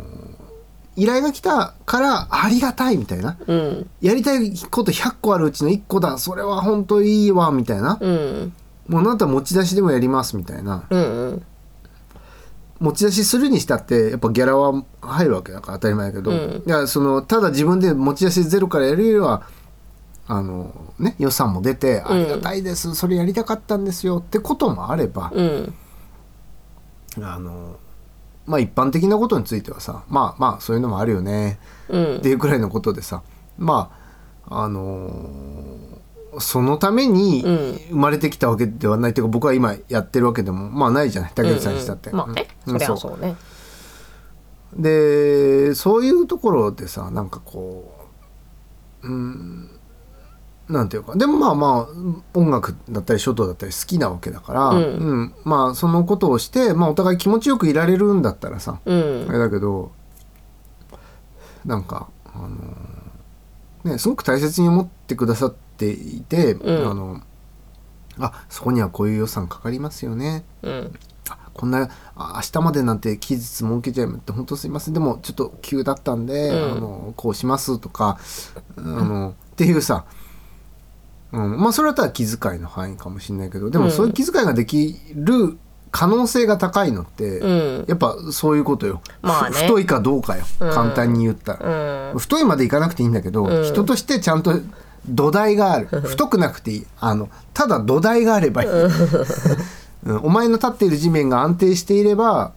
[0.95, 6.17] 依頼が来たからありがたいみたいな、うん、やりたいこと100個あるうちの1個だ。
[6.17, 8.53] それは本当いいわみたいな、うん、
[8.87, 11.45] もうなんたら持ち出しでもやりますみたいな、うんうん、
[12.79, 19.47] 持ち出しするにしたってやっぱギャラは入るわけだから当たり前だけど、うん、いやそのただ自分で持ち出しゼロからやるよりは
[20.27, 22.95] あのね予算も出て、ありがたいです。
[22.95, 25.33] それやりたかったんですよってこともあれば、
[27.21, 27.75] あの
[28.45, 33.23] まあ一般的なことについてはさまあまあそういうのもあるよね、っていうくらいのことでさ
[33.57, 33.91] ま
[34.47, 37.41] ああのー、そのために
[37.89, 42.09] 生まれてきたわけではないというか僕は今やってるわけでもまあないじゃない武井さんにしたって。
[42.09, 43.35] うんうん、まあね、そそうね。
[44.75, 47.93] でそういうところでさなんかこ
[49.03, 49.72] ううん
[50.69, 51.15] なんていうか。
[51.15, 59.91] でもまあまあ音楽だったり書道だったり好きなわけだから、うん、うん、まあそのことをして、まあ、お互い気持ちよくいられるんだったらさ、うん、あれだけど
[61.65, 67.21] なんかあのねすごく大切に思ってくださっていて、うん、あの
[68.19, 70.43] あそこにはこういう予算かかりますよね。
[70.61, 70.99] うん。
[71.53, 74.93] こんな明日までなんて期日設けちゃいまって本当すいません。
[74.93, 78.17] でもちょっと急だったんで、うん、あのこうしますとか
[78.75, 80.05] あのっていうさ
[81.33, 85.57] うん、まあそれだったら気遣いの範囲かもしれないけどでもそういう気遣いができる
[85.91, 94.53] 可能性が高いのって、うん、やっぱそういうことよ、まあね、太いかどうかよ、うん、簡単に言ったら、うん、太いまでいかなくていいんだけど、人としてちゃんと
[95.07, 95.87] 土台がある。
[96.01, 96.87] 太くなくていい。
[96.99, 98.69] あのただ土台があればいい、
[100.23, 102.53] お前の立っている地面が安定していれば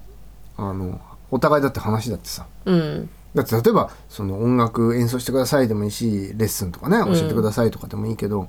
[0.56, 2.46] あのお互いだって話だってさ、
[3.34, 8.48] だって例えばその音楽演奏してくださいでもいいしレッスンとかね教えてくださいとかでもいいけど、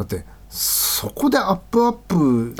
[0.00, 2.54] だってそこでアップアップ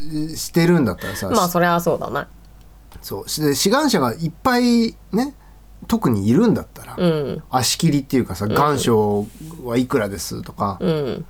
[0.34, 2.26] してるんだったらさまあそれはそうだな。
[3.02, 3.24] そう。
[3.44, 5.34] で志願者がいっぱいね
[5.88, 9.26] 特にいるんだったら、うん、足切りっていうかさ願書
[9.62, 11.26] はいくらですとか、うん、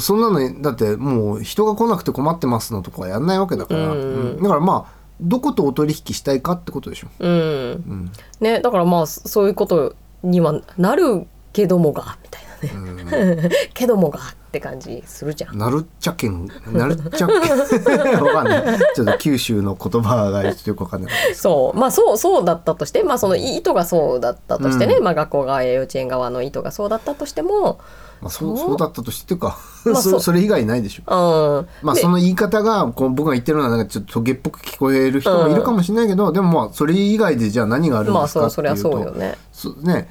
[0.00, 7.08] そんなのだってもう人が来なくて困ってますのとかやんないわけだから、うん、だからまあどことお取引したいかってことでしょ。
[7.18, 12.45] うん、うん、ねだからまあそういうことにはなるけどもがみたいな。
[12.74, 15.58] ね、けどもがって感じするじゃん。
[15.58, 18.78] なるっちゃけん、なるっちゃけん、わかんない。
[18.94, 21.34] ちょっと九州の言葉がよくわかんない。
[21.34, 27.78] そう、まあそうそうだったとして、まあその意図がそうだったとしてね、うん、まあ学校側や幼稚園側の意図がそうだったとしても。
[28.20, 31.02] まあ、そうそうだったとしてか、まあ、 そそれ以外ないでしょ。
[31.06, 39.36] うん、まあその言い方がこう僕が言ってるのはなんかちょっとトゲっぽく聞こえる人もいるかもしれないけど、うん、でもまあそれ以外でじゃあ何があるんですかっていうと、まあ、そそりゃそうよね。
[39.84, 40.08] ね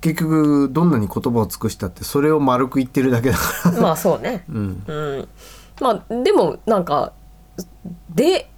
[0.00, 3.80] 結局どんなに言葉を尽くしたってそれを丸く言ってるだけだから。
[3.80, 5.28] まあそうね、うん、うん、
[5.80, 7.12] まあでもなんか
[8.14, 8.48] で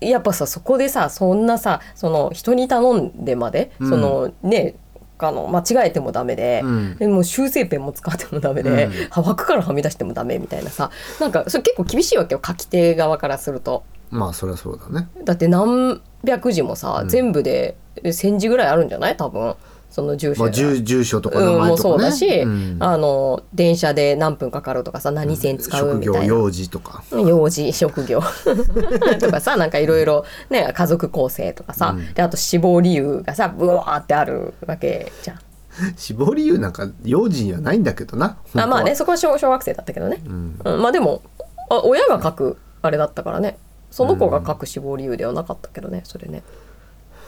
[0.00, 4.76] やっぱさそこでさそんなさその人に頼んでまで、うん、そのね
[5.18, 6.96] あの間違えてもダメで,、うん。
[6.96, 8.92] でもう修正ペンも使ってもダメで、うん。
[9.10, 13.84] は枠からはみ出してもダメみたいなさなんかそれ結構厳しいわけよ書き手側からすると。
[14.10, 15.08] まあそりゃそうだね。
[15.24, 17.08] だって何百字もさ、うん。
[17.08, 19.16] 全部で1,000字ぐらいあるんじゃない？
[19.16, 19.54] 多分
[19.92, 22.76] その住所まあが住住所とか名うん、もう前とかねそうだし、うん。
[22.80, 26.34] あの電車で何分かかるとかさ何線使う職業みたいな。
[26.34, 27.04] 幼児とか。
[27.12, 28.22] 幼児職業。
[29.20, 32.14] とかさなんかいろいろね家族構成とかさ、うん。
[32.14, 35.38] であと死亡理由がさブワーってあるわけじゃん。
[35.96, 38.38] 死亡理由なんか幼児にはないんだけどな。
[38.56, 40.58] あまあねそこは小小学生だったけどね、うん。
[40.64, 41.20] うんまあでも
[41.68, 43.58] あ親が書くあれだったからね。
[43.90, 46.42] その子が書く死亡理由ではなかったけどねそれね。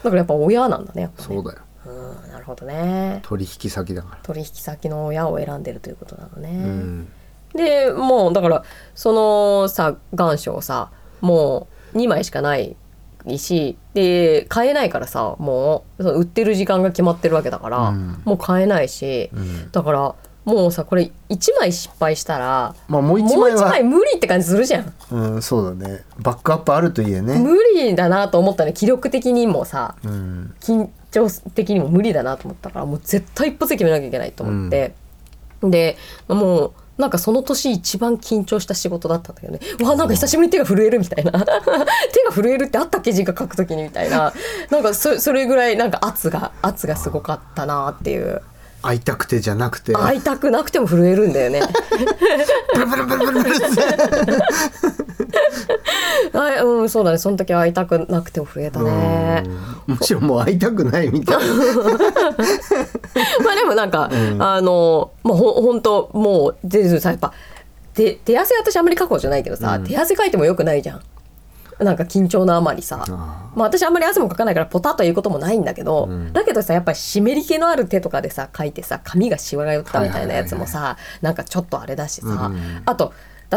[0.02, 1.10] だからやっぱ親なんだねね。
[1.18, 3.20] そうだようんなるほどね。
[3.22, 7.08] 取引先だか取引先の親を選んでるということなのね、らうん。
[7.54, 12.76] でもうだからそのさ願書をさもう2枚しかない
[13.36, 18.22] しで買えないからさもうその売ってる時間が決まってるわけだから、うん。
[18.24, 19.70] もう買えないし、うん。
[19.70, 24.92] だからもうさこれ1枚失敗したらまあもう一もう1枚は枚無理って感じするじゃん。
[25.10, 26.02] うんそうだね。
[26.18, 27.38] バックアップあるといいえね。
[27.38, 29.96] 無理だなと思ったね気力的にもさ。
[30.04, 30.54] うん。
[30.60, 34.94] 緊長的にも無理だなと思ったからもう絶対一発で決めなきゃいけないと思って、
[35.62, 35.96] で
[36.28, 39.60] もうなんかその年一番緊張した仕事だったんだけどね。
[39.82, 41.32] わあなんか久しぶりに手が震えるみたいな。
[41.40, 43.12] 手が震えるってあったっけ？
[43.12, 44.32] 字が書く時にみたいな。
[44.70, 48.42] なんかそそれぐらいなんか圧が圧がすごかったなっていう。
[48.86, 49.92] 会いたくてじゃなくて。
[49.94, 51.62] 会いたくなくても震えるんだよね。
[52.74, 53.66] ブルブルブルブルブルって
[56.32, 59.44] あうんそうだねその時は会いたくなくても震えたね
[59.86, 61.44] うんむしろもう会いたくないみたいな
[63.44, 67.32] まあでもなんか、あのまあほほんともう全然さやっぱ
[67.94, 71.00] 手手汗私あんまり書く方じゃないけどさ、手汗かいてもよくないじゃん
[71.78, 73.04] なんか緊張のあまりさ。
[73.08, 83.12] あまあ私あんまり汗もかかないからポタッと言うこともないんだけど、だけどさやっぱり湿り気のある手とかでさ書いてさ髪がしわが寄ったみたいなやつもさ、なんかちょっとあれだしさ、うんあと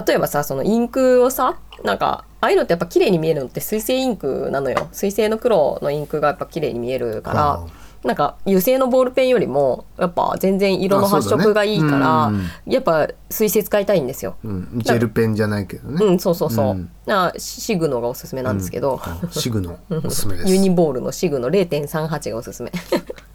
[0.05, 4.89] 例えばさそのインクをさなんかああいうのってやっぱ綺麗に見えるのって水性インクなのよ。
[4.91, 7.67] 水性の黒のインクがやっぱ綺麗に見えるから、は
[8.07, 12.49] なんか油性のボールペンよりもやっぱ全然色の発色がいいから、あそうだね。
[12.65, 14.37] やっぱ水性使いたいんですよ。
[14.43, 14.69] うん。
[14.77, 16.03] ジェルペンじゃないけどね。
[16.05, 16.65] うん、そうそうそう。
[16.71, 16.89] うん。
[17.09, 20.49] あシグノがおすすめなんですけど、あシグのおすすめです。
[20.49, 22.71] ユニボールのシグノ0.38がおすすめ。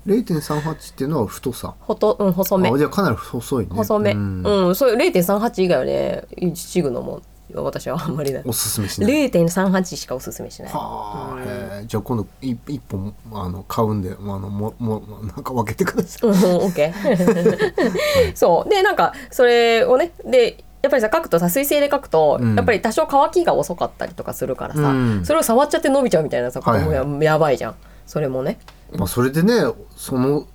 [0.06, 1.74] 0.38っていうのは太さ？
[1.80, 2.70] ほと、うん、細め。
[2.70, 2.78] あ。
[2.78, 3.70] じゃあかなり細いね。
[3.74, 4.12] 細め。
[4.12, 7.22] ううんん、そういう0.38以外はね、シグノも
[7.54, 8.42] 私はあんまりない。
[8.44, 10.72] おすすめしない0.38しかおすすめしない。
[10.72, 16.30] はあ、へえじゃあ今度一一本あの買うんであのももなんか分けてください。
[16.30, 18.36] うん、オッケー。
[18.36, 18.70] そう。
[18.70, 28.58] で、なんか、それをね、で、やっぱりさ書くとさ水性で書くと、うんやっぱり多少乾きが遅かったりとかするからさ、うんそれを触っちゃって伸びちゃうみたいなさ、はいはいもやばいじゃんそれもね
[28.92, 29.54] まあそれでね
[29.96, 30.48] その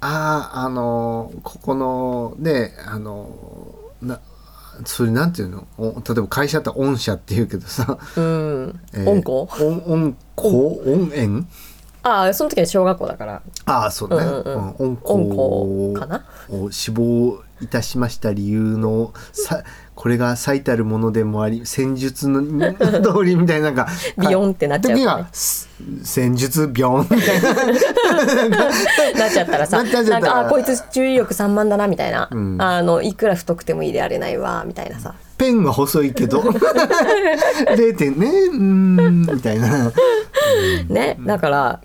[0.00, 3.28] あああのここのねあの
[4.00, 4.20] な
[4.84, 5.66] それなんていうの？
[5.78, 8.80] お例えば会社って御社っていうけどさ、うん。
[8.92, 11.46] えー温子温温子温園？
[12.02, 13.42] ああその時は小学校だから。
[13.66, 14.74] ああそうだね、うんうんうん。
[14.78, 16.24] 温温子子かな？
[16.50, 19.62] を死亡いたしました理由のさ
[19.94, 23.88] これが最たるものでもあり戦術の通りみたいななんか
[24.18, 25.04] ビヨンってなっちゃうとね。
[25.04, 25.68] 時はす
[26.02, 32.60] 戦術ビヨンみたいななっちゃったらさなんかあこいつ注意力散漫だなみたいな、うん。
[32.60, 35.14] あのいくら太くてもいいであれないわみたいなさ。
[35.38, 36.40] ペンは細いけど。
[37.74, 39.92] 0点ねうーんみたいな。
[40.88, 41.80] ねだから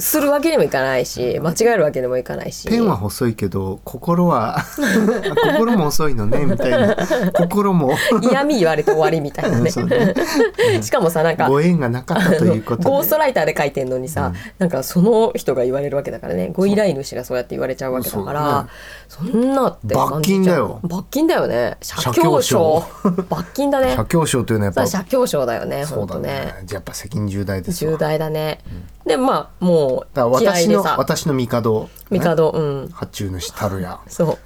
[0.00, 2.68] するわけにもいかないし間違えるわけにもいかないし。
[2.68, 4.64] ペンは細いけど心は
[5.58, 6.96] 心も細いのねみたいな。
[7.32, 7.92] 心も。
[8.22, 9.70] 嫌味言われて終わりみたいなね。
[9.70, 10.82] ね。
[10.82, 12.88] しかもさなんかご縁がなかったということで。
[12.88, 18.68] ゴーストライターで書いてんのにさ、なんかその人が言われるわけだからねご依頼主がそうやって言われちゃうわけだから
[19.08, 19.54] そ,、ん。
[19.54, 20.78] なって罰金だよ。
[20.84, 21.76] 罰金だよね。
[21.82, 22.84] 写経賞。
[23.28, 23.94] 罰金だね。
[23.96, 24.86] 社協賞というのはやっぱ。
[24.86, 26.20] それ写経賞だよねそうだね。
[26.20, 26.54] 本当ね。
[26.64, 27.92] じゃあやっぱ責任重大ですわ。
[27.92, 28.60] 重大だね、
[29.08, 31.88] でまあもう気合私のでさ私の帝。
[32.10, 32.88] 帝うん。
[32.90, 34.38] 発注主たるやそう。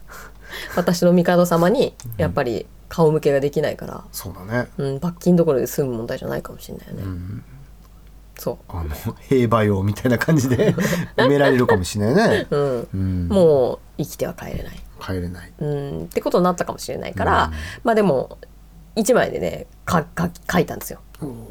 [0.76, 4.68] 私の帝様にやっぱり顔向けができないから、そうだね。
[4.76, 7.42] うん、罰金どころで済む問題じゃないかもしれないよね、
[8.38, 8.56] そう。
[8.68, 10.74] あの兵馬俑みたいな感じで
[11.16, 12.88] 埋められるかもしれないね、うん。
[12.92, 15.52] うん、もう生きては帰れない、帰れない。
[15.58, 17.50] うん、ってことになったかもしれないから、
[17.82, 18.36] まあでも
[18.96, 21.00] 1枚でねかか書いたんですよ。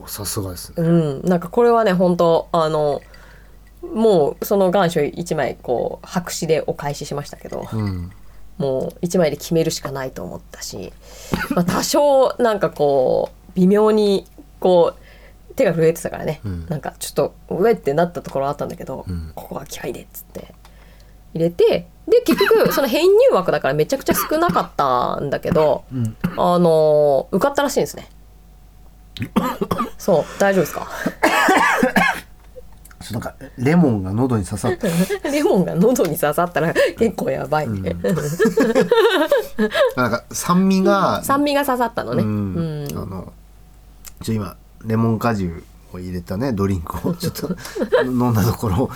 [0.07, 0.75] さすがですね。
[0.77, 3.01] うん、なんかこれはね本当あの
[3.81, 8.11] もうその願書1枚こう白紙でお返ししましたけど、うん。
[8.57, 10.93] もう1枚で決めるしかないと思ったし、
[11.55, 14.27] まあ、多少なんかこう微妙に
[14.59, 16.65] こう手が震えてたからね、うん。
[16.67, 19.31] なんかちょっとうえってなったところあったんだけど、うん。
[19.35, 20.53] ここは気合いでっつって
[21.33, 26.15] 入れてで結局その編入枠だからめちゃくちゃ少なかったんだけど、ん。
[26.37, 28.07] あの受かったらしいんですね
[29.97, 30.87] そう大丈夫ですか？
[33.01, 34.87] そうなんかレモンが喉に刺さっ て
[35.31, 37.67] レモンが喉に刺さったら結構やばい、
[39.95, 42.83] なんか酸味が酸味が刺さったのね、ううん。
[42.85, 43.33] んあの
[44.21, 44.55] ちょ今
[44.85, 47.13] レモン果汁を入れたねドリンクを。
[47.15, 47.49] ちょっと
[48.03, 48.89] 飲んだところ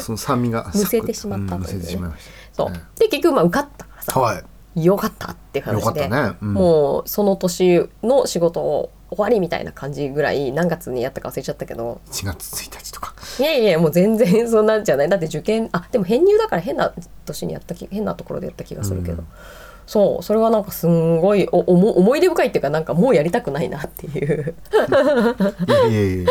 [0.00, 1.80] その酸味がむせてしまったというね。
[1.82, 2.70] せてしまいましそう。
[2.70, 4.12] ねで結局まあ受かったからさ。
[4.14, 4.34] たは
[4.74, 4.84] い。
[4.84, 5.80] よかったっていう話で。
[5.80, 6.36] よかったね。
[6.42, 6.54] うん。
[6.54, 12.00] もうその年の仕事を終わりみたいな感じぐらい何月にやったか忘れちゃったけど。
[12.10, 13.14] 1月1日とか。
[13.38, 15.08] いやいやもう全然そんなんじゃない。
[15.08, 16.92] だって受験あでも編入だから変な
[17.24, 19.26] 年にやった気変なところでやった気がするけど、うん。
[19.86, 24.54] そうそれはなんかすんごいお思思い出深いっていうかなんかもうやりたくないなっていう。
[25.68, 26.30] いやいやいや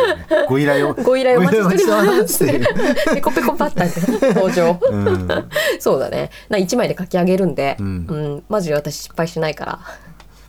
[0.49, 3.15] ご依頼をご依頼お待ちしております。
[3.15, 4.77] ペコペコパッタン登場。
[4.91, 5.49] うん。
[5.79, 6.31] そうだね。
[6.49, 7.89] な1枚で書き上げるんで、ううん
[8.35, 8.43] ん。
[8.49, 9.79] マジで私失敗しないから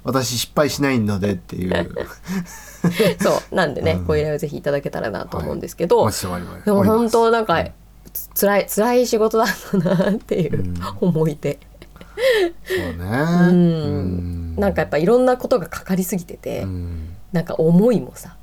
[0.06, 2.06] 私失敗しないのでっていう。
[3.20, 4.04] そうなんでね、うん。
[4.04, 6.64] ご依頼をぜひいただけたらなと思うんですけど、お待ちしております。
[6.64, 7.64] でも本当なんか、
[8.38, 11.58] 辛い辛い仕事だったなっていう思い出、
[12.64, 12.94] そうね。
[12.98, 13.52] うん。
[13.52, 14.56] うん。
[14.56, 17.16] なんかやっぱいろんなことがかかりすぎてて、うん。
[17.32, 18.36] なんか思いもさ、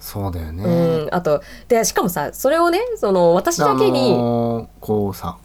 [0.00, 0.64] そうだようね
[1.04, 5.36] ん、あとでしかもさそれをねその私だけに、あのーこうさ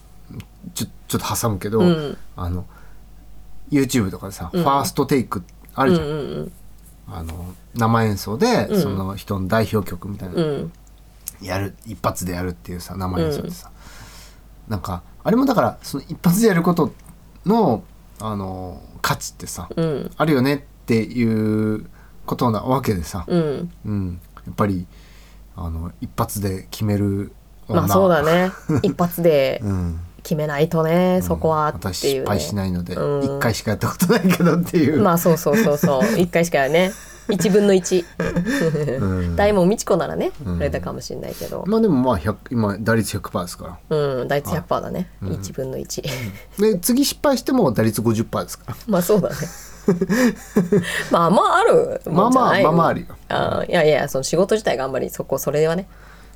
[0.73, 2.17] ちょちょっと挟むけど、うん。
[2.36, 2.65] あの
[3.69, 4.63] YouTube とかでさ、うん。
[4.63, 5.43] ファーストテイク
[5.78, 6.52] あるじゃん、うんうん
[7.10, 8.82] あの生演奏で、うん。
[8.82, 10.42] その人の代表曲みたいな、うん。
[10.42, 10.72] うん
[11.40, 13.70] やる一発でやるっていうさ生演奏でさ、
[14.68, 16.92] なんかあれもだからその一発でやること
[17.46, 17.84] の
[18.20, 20.12] あの価値ってさ、うん。
[20.18, 21.88] あるよねっていう
[22.26, 23.72] ことなわけでさ、うん。
[23.86, 24.88] うん、やっぱり
[25.56, 27.32] あの一発で決める
[27.68, 27.82] 女。
[27.82, 28.52] まあそうだね。
[28.82, 33.40] 一発でうん決めないとね、そこはって私いう、ね、失敗しないので一、うん。
[33.40, 36.04] 回しかやったことないけどっていう、まあそうそうそうそう。
[36.20, 36.92] 一回しかね。
[37.30, 38.04] 一分の一。
[39.00, 39.36] うん。
[39.38, 40.58] 大門美智子ならね、うん。
[40.58, 43.98] あれだかもしれないけど、まあでもまあ100今打率100%ですから。
[43.98, 45.30] うん、大体100%だね、うん。
[45.30, 46.02] 1分の1
[46.60, 48.76] で次失敗しても打率50%ですから。
[48.86, 49.36] まあそうだね。
[51.12, 53.08] まあまああるまあまあまあまああるよ。
[53.30, 55.88] あいやいやその仕事自体があんまりそこそれはね。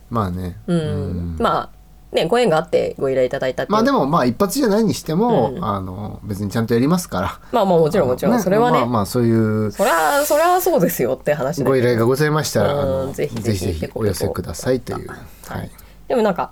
[0.10, 0.58] まあね。
[0.67, 1.80] うん、まあ
[2.12, 5.63] ねご縁があってご依頼いただいたまあでもまあ一発じゃないにしても、うん。
[5.65, 7.39] あの別にちゃんとやりますから。
[7.52, 9.32] まあまあもちろんもちろん、それはね、まあまあそうい
[9.67, 15.10] うそりゃそりゃそうですよって話ご依頼がございましたら、あうんのぜひぜひお寄せくださいという。
[15.47, 15.71] はい。
[16.08, 16.52] でもなんか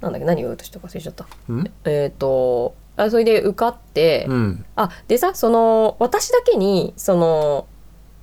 [0.00, 1.26] なんだっけ何を言おうとしたか忘れちゃった。
[1.48, 1.70] うん？
[1.84, 4.64] えっ、とあそれで受かって、うん。
[4.76, 7.66] あでさその私だけにその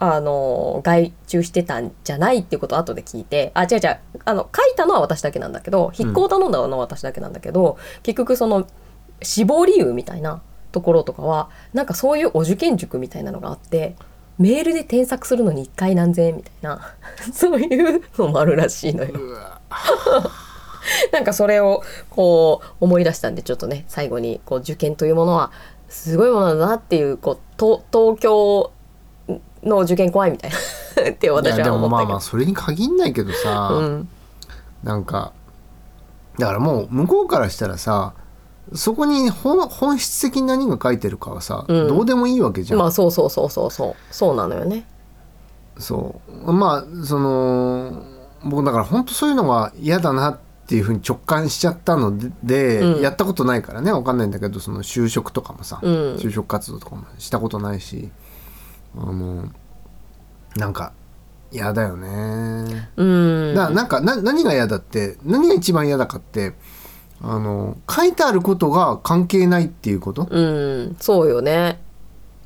[0.04, 8.66] あの外注してたんじゃないっていうことを後で聞いてあ違う違うあの書いたのは私だけなんだけど筆行を頼んだのは私だけなんだけど、結局その
[9.22, 13.96] 死亡理由みたいなところとかはなんかそういうお受験塾みたいなのがあって
[14.40, 16.96] メールで添削するのに1回何千円みたいな
[17.32, 19.12] そういうのもあるらしいのよ。
[21.14, 25.52] なんかそれをこう思い出したんでちょっとね最後にこう受験というものは
[25.90, 28.72] すごいものだなっていうこうと東京
[29.64, 30.58] の受験怖いみたいな。
[31.12, 31.78] って私は思ったけど。
[31.78, 32.20] もまあまあ。
[32.20, 34.10] それに限んないけどさ、うん。
[34.84, 35.32] なんか
[36.40, 38.14] だからもう向こうからしたらさ
[38.74, 41.88] そこに本本質的に何が書いてるかはさ、うん。
[41.88, 43.96] どうでもいいわけじゃん、まあそうそうそうそうそう。
[44.14, 44.88] そうなのよね。
[45.78, 46.54] そう。
[46.54, 48.04] まあその
[48.44, 53.02] 僕だから本当そういうのが嫌だなっていうふうに直感しちゃったのでで、うん。
[53.02, 53.92] やったことないからね。
[53.92, 56.16] わかんないんだけどその就職とかもさ、うん。
[56.16, 58.10] 就職活動とかもしたことないし
[58.96, 59.50] あの
[60.58, 60.94] なんか
[61.52, 62.90] 嫌だよね。
[62.96, 63.56] うん。
[63.56, 66.54] だからなんかな何が嫌だって何が一番嫌だかって
[67.22, 71.80] あの書いてあることが関係ないっていうこと、うん、そうよね。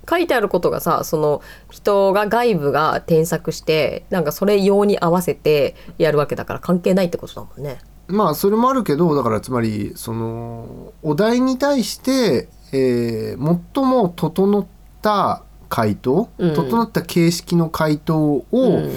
[0.08, 7.80] 書いてあることがさその人が外部が添削してなんかそれ用に合わせてやるわけだから関係ないってことだもんね。
[8.08, 14.66] まあそれもあるけどだからつまりそのお題に対して、えー最も整っ
[15.02, 16.54] た回答、うん。
[16.56, 18.92] 整った形式の回答を、うん。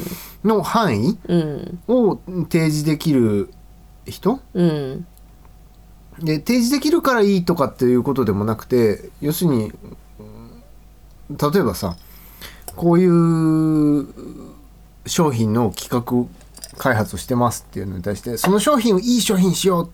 [0.45, 1.79] の範囲うん。
[1.89, 2.19] を
[2.51, 3.51] 提示できる
[4.07, 4.41] 人？
[4.55, 5.07] うん。
[6.21, 9.73] で提示できるからいいとかっていうことでもなくて要するに
[10.19, 10.23] う
[11.33, 11.97] ん例えばさ
[12.75, 14.09] こういう
[15.07, 16.29] 商品の企画
[16.77, 19.93] 開発をしてますっていうのに対してその商品をいい商品にしよう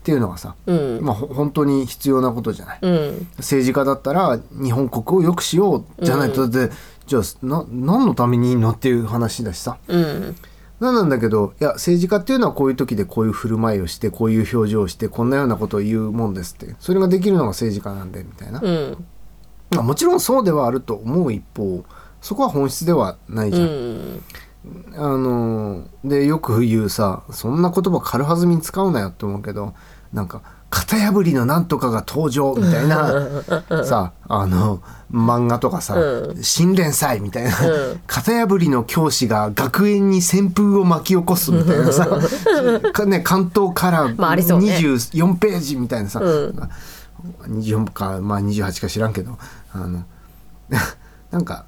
[0.00, 1.00] っていうのがさ、うん。
[1.02, 2.78] まあ、ほ本当に必要なことじゃない。
[2.80, 3.28] うん。
[3.36, 6.74] 政治家だったら日本国を良くしようじゃないと、だって
[7.06, 9.76] じゃあな何のためにいいのっていう話だしさ。
[9.88, 10.36] うん。
[10.80, 16.74] なんなんだけどいや政治家っていうのはこういう時でこういう振る舞いをしてこういう表情をしてこんなようなことを言うもんですって。
[16.80, 19.04] それができるのが政治家なんでみたいな、うん。
[19.72, 21.84] まあもちろんそうではあると思う一方
[22.22, 23.68] そこは本質ではないじうゃん。
[24.16, 24.22] ん。
[24.94, 29.74] あのでよく言うさそんな言葉軽はずみに使うなよって思うけど
[30.12, 34.80] なんか型破りのなんとかが登場みたいなさあの
[35.12, 38.00] 漫画とかさう「新連載」みたいなうん。
[38.06, 42.08] 型破りの教師が学園に旋風を巻き起こすみたいなさ
[42.92, 44.76] かね関東からまあありそうね。
[44.76, 46.70] 24ページみたいなさ、うん。
[47.60, 49.36] 24かまあ28か知らんけど
[49.72, 50.04] あの
[51.30, 51.66] なんか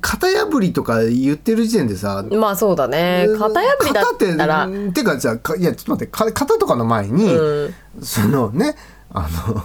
[0.00, 3.26] 型破りとか言ってる時点でさまあそうだね。
[3.28, 4.66] 型破りだったら。
[4.66, 7.74] 型っててかじゃあかいやちょっと待ってか型とかの前に、うん。
[8.02, 8.76] そのね
[9.10, 9.62] あの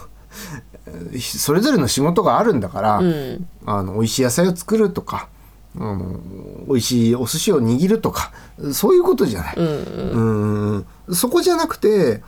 [1.19, 3.47] それぞれの仕事があるんだから、うん。
[3.65, 5.29] あの美味しい野菜を作るとか
[5.75, 6.19] あの
[6.67, 8.31] 美味しいお寿司を握るとか
[8.73, 9.55] そういうことじゃない。
[9.57, 10.85] うん。
[11.07, 11.15] うん。
[11.15, 12.21] そこじゃなくて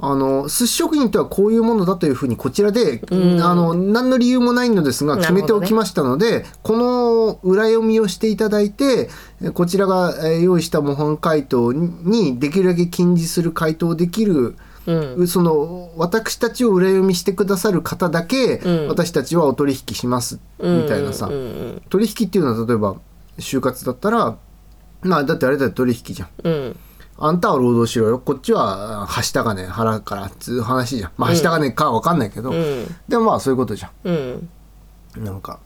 [0.00, 3.40] あの寿司職人とはこういうものだというふうにこちらで、うん。
[3.40, 9.08] あの何の理由もないのですが決めておきましたので、この裏読みをしていただいて
[9.40, 15.28] えこちらがえー用意した模範回答にできるだけ近似する回答できる、うん。
[15.28, 18.88] その私たちを裏読みしてくださる方だけ、うん。
[18.88, 21.30] 私たちはお取引しますみたいなさ、
[21.88, 22.96] 取引っていうのは例えば
[23.38, 24.36] 就活だったら
[25.02, 26.28] まあだってあれだって取引じゃん。
[26.42, 26.76] うん
[27.16, 28.18] あんたは労働しろよ。
[28.18, 31.10] こっちははした金払うからっつう話じゃん。
[31.16, 32.86] まあはした金かわかんないけど、うん。
[33.08, 34.48] でもまあそういうことじゃうん。
[35.18, 35.60] んなんか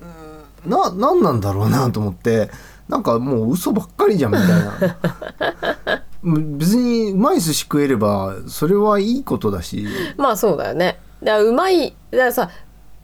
[0.00, 2.50] うーんな何なんだろうなと思って。
[2.88, 6.00] なんかもう嘘ばっかりじゃんみたいな。
[6.22, 9.86] う ん別にうまい寿司食えればそれはいいことだし。
[10.16, 11.00] まあそうだよね。
[11.22, 12.50] だからうまいだからさ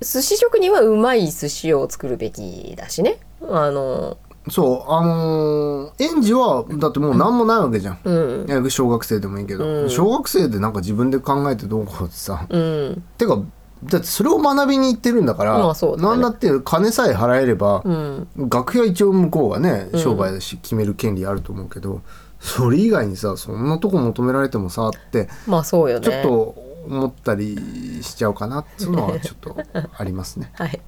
[0.01, 3.21] 寿司職人はうまい寿司を作るべきだしね。
[3.43, 8.71] あのそうあのー園児はだってもう何もないわけじゃん、うん。
[8.71, 9.91] 小学生でもいいけど、うん。
[9.91, 13.03] 小学生でなんか自分で考えてどうこうってさ、うん。
[13.19, 13.43] てか
[13.85, 16.09] だってそれを学びに行ってるんだから、まあそうだね。
[16.09, 18.29] なんだって金さえ払えれば、うん。
[18.37, 22.01] 学費は一応向こうがね商売だし決める権利あると思うけど、
[22.39, 26.07] それ以外にさそんなとこ求められてもさってまあそうよね。
[26.07, 27.59] ちょっと思ったり
[28.03, 29.57] しちゃうかなっていうのはちょっと
[29.97, 30.51] ありますね。
[30.57, 30.81] はい。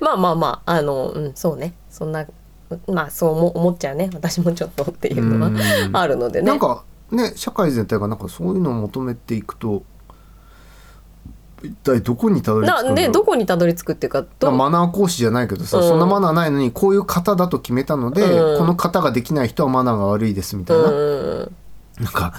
[0.00, 1.74] まあまあまああの、うん、そうね。
[1.90, 2.26] そんな
[2.86, 4.10] まあそう思思っちゃうね。
[4.12, 5.96] 私もちょっとっていうのはうん。
[5.96, 6.46] あるのでね。
[6.46, 9.82] なんかね社会全体がなんかそういうのを求めていくと
[11.62, 15.88] 一体どこにたどり着くでどこにたどり着くっていうかマナー講師じゃないけどさ、うん。
[15.88, 18.58] そんなマナーないのにこういう型だと決めたので、うん。
[18.58, 20.92] この型ができない人はマナーが悪いですみたいな、う
[22.00, 22.04] ん。
[22.04, 22.34] なんか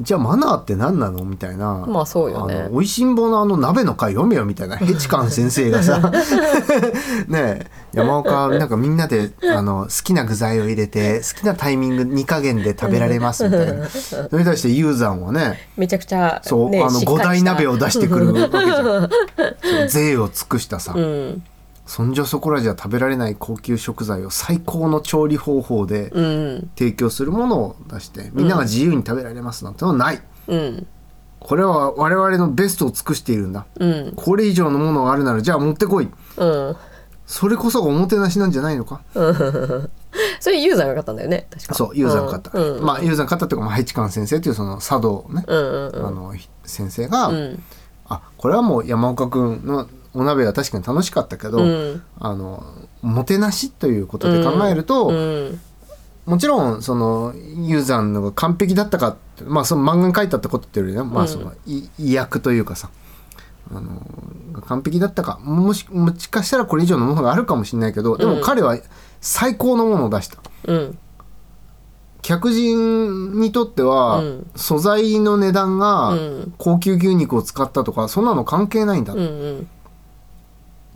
[0.00, 1.24] じゃあマナーって何なの？
[1.24, 1.84] みたいな。
[1.88, 2.54] まあそうよね。
[2.54, 5.98] あの美味しんぼのあの鍋の回読めよみたいなヘチカン先生がさ。
[7.28, 13.88] ねえ山岡なんかみんなであの好きな具材を入れて 好きなタイミング2加減で食べられますみたいな。
[13.88, 19.88] それに対してユーザーはねめちゃくちゃ、そう、ね、あの五大鍋を出してくるわけじゃん。
[19.88, 21.42] 税を尽くしたさ、うん
[21.88, 26.70] そんじょそこらじゃ食べられない高級食材を最高の調理方法でうん。
[26.76, 30.20] 提供するものを出してみんなが自由に食べられますなんてのはない。
[30.48, 30.86] うん。
[31.40, 33.64] これは我々のベストを尽くしているんだ。
[33.80, 34.12] うん。
[34.14, 36.10] これ以上のものがあるならじゃあ持ってこい。
[36.36, 36.76] うん。
[37.24, 39.00] それこそがおもてなしなんじゃないのか？
[40.40, 41.74] それユーザーが買ったんだよね確か。
[41.74, 45.58] そうユーザーの方、うんうんまあユーザーの方っていうかまあハイチカン先生というその茶道ね、うん。
[45.58, 45.88] うん。
[45.88, 46.34] うんあの
[46.64, 47.62] 先生が、うん
[48.10, 49.86] あこれはもう山岡君の
[50.18, 52.02] お鍋は確かに楽しかったけど、うん。
[52.18, 52.64] あの
[53.02, 55.60] もてなしということで考えると、うん。
[56.26, 59.16] もちろんそのユーザーのが完璧だったか
[59.46, 62.90] まあその漫画に書いてあったことっていうよりね、まあそのい意訳というかさ
[63.70, 64.02] あの
[64.66, 68.76] 完璧だったかもしもしかしたらこれ以上のものがあるかもしれないけどでも彼は
[69.20, 70.38] 最高のものを出した。
[70.64, 70.98] うん。
[72.20, 74.50] 客人にとっては、うん。
[74.56, 76.54] 素材の値段がうん。
[76.58, 79.68] 高級牛肉を使ったとかそんなの関係ないんだ、うんうん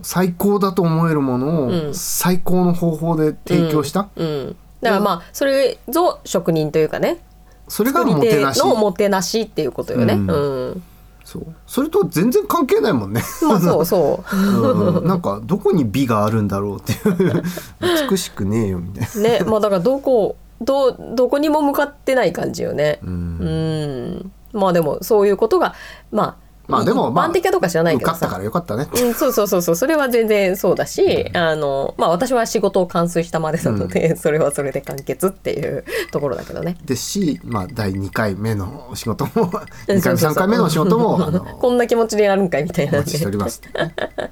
[0.01, 1.93] 最高だと思えるものをうん。
[1.93, 4.55] 最高の方法で提供した、うん。
[4.81, 7.19] だからまあそれぞ職人というかね。
[7.67, 8.59] それがもてなし。
[8.59, 10.13] のもてなしっていうことよね。
[10.13, 10.27] うん。
[10.27, 10.33] う
[10.71, 10.83] ん。
[11.23, 11.45] そう。
[11.65, 13.21] それと全然関係ないもんね。
[13.41, 14.35] まあそうそう。
[14.35, 15.07] うん。
[15.07, 17.43] なんかどこに美があるんだろうっていう。
[18.09, 19.21] 美しくねえよみたいな。
[19.21, 19.39] ね。
[19.45, 22.99] まあだからどこどどこにも向かってない感じよね。
[23.03, 24.31] ううんん。
[24.51, 25.73] まあでもそういうことが
[26.11, 28.87] まあまあでもまあ一般的かどうか知らないけどさ受かったからよかったね。
[28.93, 29.75] うん、そうそうそうそう。
[29.75, 36.77] それは全然そうだし、あのまあ私は仕事を完遂したまでなので、それはそれで完結っていうところだけどね。
[36.85, 40.31] ですし、まあ、第2回目のお仕事もうん2回目そうそうそう。
[40.31, 43.11] 3回目のお仕事もこんな気持ちでやるんかいみたいなおんで。
[43.11, 43.61] 待ちしております。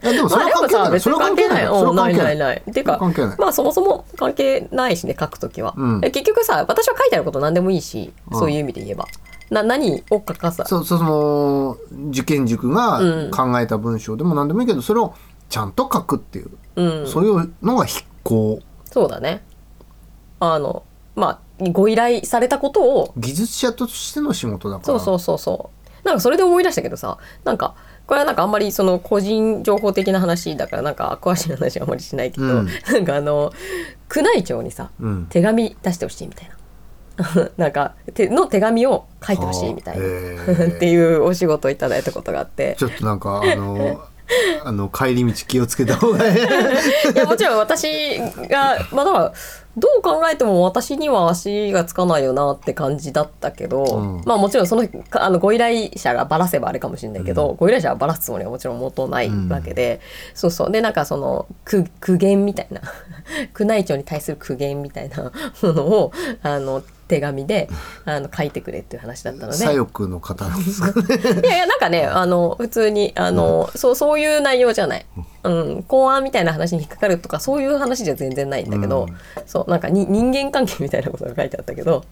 [0.01, 0.85] でもそれは関係ない。
[0.85, 1.65] さ別に関係ない。
[1.65, 2.13] うんない。
[2.13, 2.61] いないない。
[2.69, 2.99] っていうか
[3.37, 8.39] まあそもそも関係ないしね書くときは、結局さ私は書いてあること何でもいいし、うん。
[8.39, 9.05] そういう意味で言えば
[9.51, 10.65] な何を書かさ？
[10.65, 11.77] そうその
[12.09, 13.31] 受験塾がうん。
[13.31, 15.13] 考えた文章でも何でもいいけどそれを
[15.49, 17.07] ちゃんと書くっていう、うん。
[17.07, 19.43] そういうのが筆行そうだね。
[20.39, 20.83] あの
[21.15, 24.85] まあご依頼されたことを技術者としての仕事だから。
[24.85, 25.69] そうそうそうそ
[26.03, 26.07] う。
[26.07, 27.75] なんかそれで思い出したけどさなんか
[28.07, 32.69] これはなんかあんまりその個人情報的な話だからなんか詳しい話はあんまりしないけど、うん。
[32.89, 33.51] なんかあの
[34.15, 35.27] 宮内庁にさうん。
[35.29, 36.55] 手紙出してほしいみたいな
[37.57, 42.75] なんか手の手紙を書いてほしいみたいな、っていうお仕事をいただいたことがあって。
[42.77, 44.01] ちょっとなんかあの
[44.63, 46.35] あの帰り道気をつけた方がいい。
[46.39, 46.39] い
[47.15, 49.33] やもちろん私がまあだから
[49.77, 54.21] どう考えても私には足がつかないよなって感じだったけど、うん。
[54.25, 60.01] まあもちろんそのかあのご依頼者がばらせばあれかもしれないけど、ご依頼者はばらすつもりはもちろん元ないわけで、
[60.33, 60.71] そうそう。
[60.71, 62.81] でなんかその苦苦言みたいな
[63.57, 65.31] 宮内庁に対する苦言みたいな
[65.61, 66.11] ものを
[66.43, 67.69] あの手紙で
[68.05, 69.57] あの書いてくれっていう話だったので。
[69.57, 71.41] 左翼の方なんですかね。
[71.41, 75.05] いやいやなんかねあの普通にあの、そうそういう内容じゃない、
[75.43, 79.43] うん、公安みたいな話に引っかかるとかそういう話じゃ全然ないんだけど、うん。
[79.45, 82.05] そうなんかに人間関係みたいなことが書いてあったけど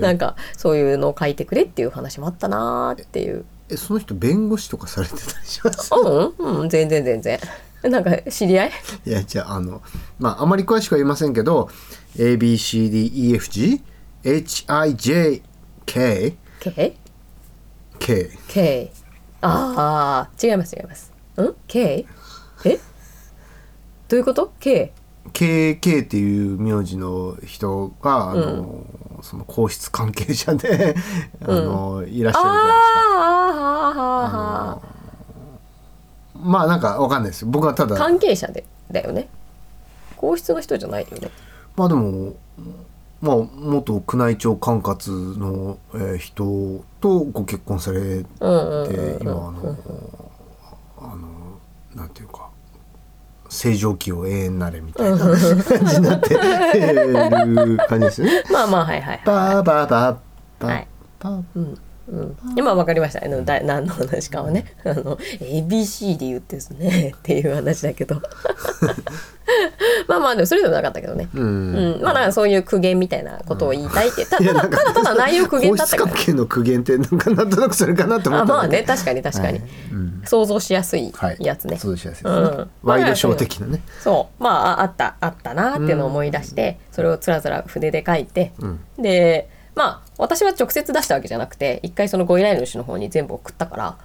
[0.00, 3.44] なんかそういうのを書いてくれっていう話もあったなーっていう。
[3.68, 5.90] えその人弁護士とかされてたりします？
[5.94, 7.38] うん、うん、全然全然。
[7.82, 8.70] なんか知り合い？
[9.06, 9.80] いやじゃああの
[10.18, 11.70] まああまり詳しくは言いませんけど
[14.22, 15.42] ABCDEFGHIJK
[16.60, 16.96] K?
[17.98, 18.30] K?
[18.48, 18.92] K.
[19.40, 21.12] ああ違います違います。
[21.38, 22.06] ん？K?
[22.64, 22.78] え？
[24.08, 24.92] どういうこと ?K?
[25.32, 28.84] KK っていう名字の人があの、
[29.22, 30.94] その皇室関係者で
[31.42, 32.92] あの、いらっしゃるじゃないです
[34.34, 34.80] か。
[36.42, 37.46] まあなんかわかんないです。
[37.46, 39.28] 僕はただ関係者でだよね。
[40.16, 41.30] 皇室の人じゃないよね。
[41.76, 42.34] まあでも
[43.20, 49.76] まあ元宮内庁管轄の、えー人とご結婚されて今あの
[50.98, 51.58] あの
[51.94, 52.50] なんていうか
[53.48, 55.36] 正常期を永遠なれみたいな感
[55.86, 58.44] じになって る感じですよね。
[58.50, 60.16] まあまあはいはいパーパーパー
[60.58, 61.42] パーはいパー。
[61.56, 63.24] うんうん、今分かりました。
[63.24, 64.64] あのだ何の話かはね。
[64.84, 68.20] あの ABC で言ってですねっていう話だけど
[70.08, 71.98] まあまあでもそれでもなかったけどね、ううん。
[71.98, 74.24] んまあだからそういう苦言みたいなことを言いたいって。
[74.26, 76.10] たただただただ内容苦言皇だったから。
[76.10, 79.68] 室関係の苦言ってなんかなんとなくそれかなって思ったあまあね確かに確かに、はい。
[79.92, 80.22] うん。
[80.24, 82.40] 想像しやすいはいやつね、そうしやすいです。
[82.40, 82.70] ね、うん。
[82.82, 83.82] ワイドショー的なね。
[84.00, 84.42] そう。
[84.42, 88.80] まあああったあったなっていうのを思い出して、それをつらつら筆で書いて、うん。
[88.98, 93.98] でまあ私は直接出したわけじゃなくて一回そのご依頼主の方に全部送ったから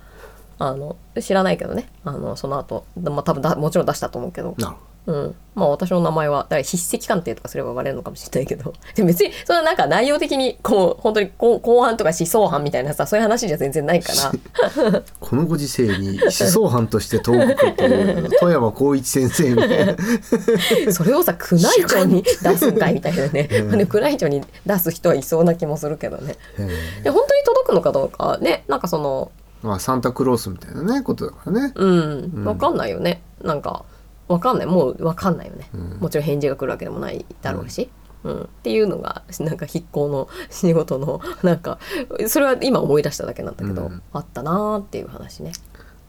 [0.58, 1.90] あの知らないけどね。
[2.06, 8.74] あのその後、まあ多分だもちろん出したと思うけど、なるほうん、まあ私の名前はだから筆跡鑑定とかすればバレるのかもしれないけど。
[8.96, 14.92] でも別にそんななんか内容的にこう本当にこう後半とか思想犯みたいなさそういう話じゃ全然ないから。
[14.92, 26.36] ど このご時世に思想犯として東北という 富山光一先生みたいなそれをさ宮内庁に出すんかいみたいなね、で宮内庁に出す人はいそうな気もするけどね。
[26.58, 26.68] え
[27.04, 31.72] で本当に届くのかどうかねなんかそのーまあサンタクロースみたいなねことだからね。
[31.76, 32.44] うん。
[32.44, 33.84] 分かんないよね、なんか
[34.28, 34.66] 分かんない。
[34.66, 35.70] もう分かんないよね、
[36.00, 37.90] もちろん返事が来るわけでもないだろうし、
[38.24, 38.42] うん。
[38.42, 41.80] っていうのがなんか筆行の 仕事のなんか
[42.28, 44.02] それは今思い出しただけなんだけど、うん。
[44.14, 45.54] あったなーっていう話ね。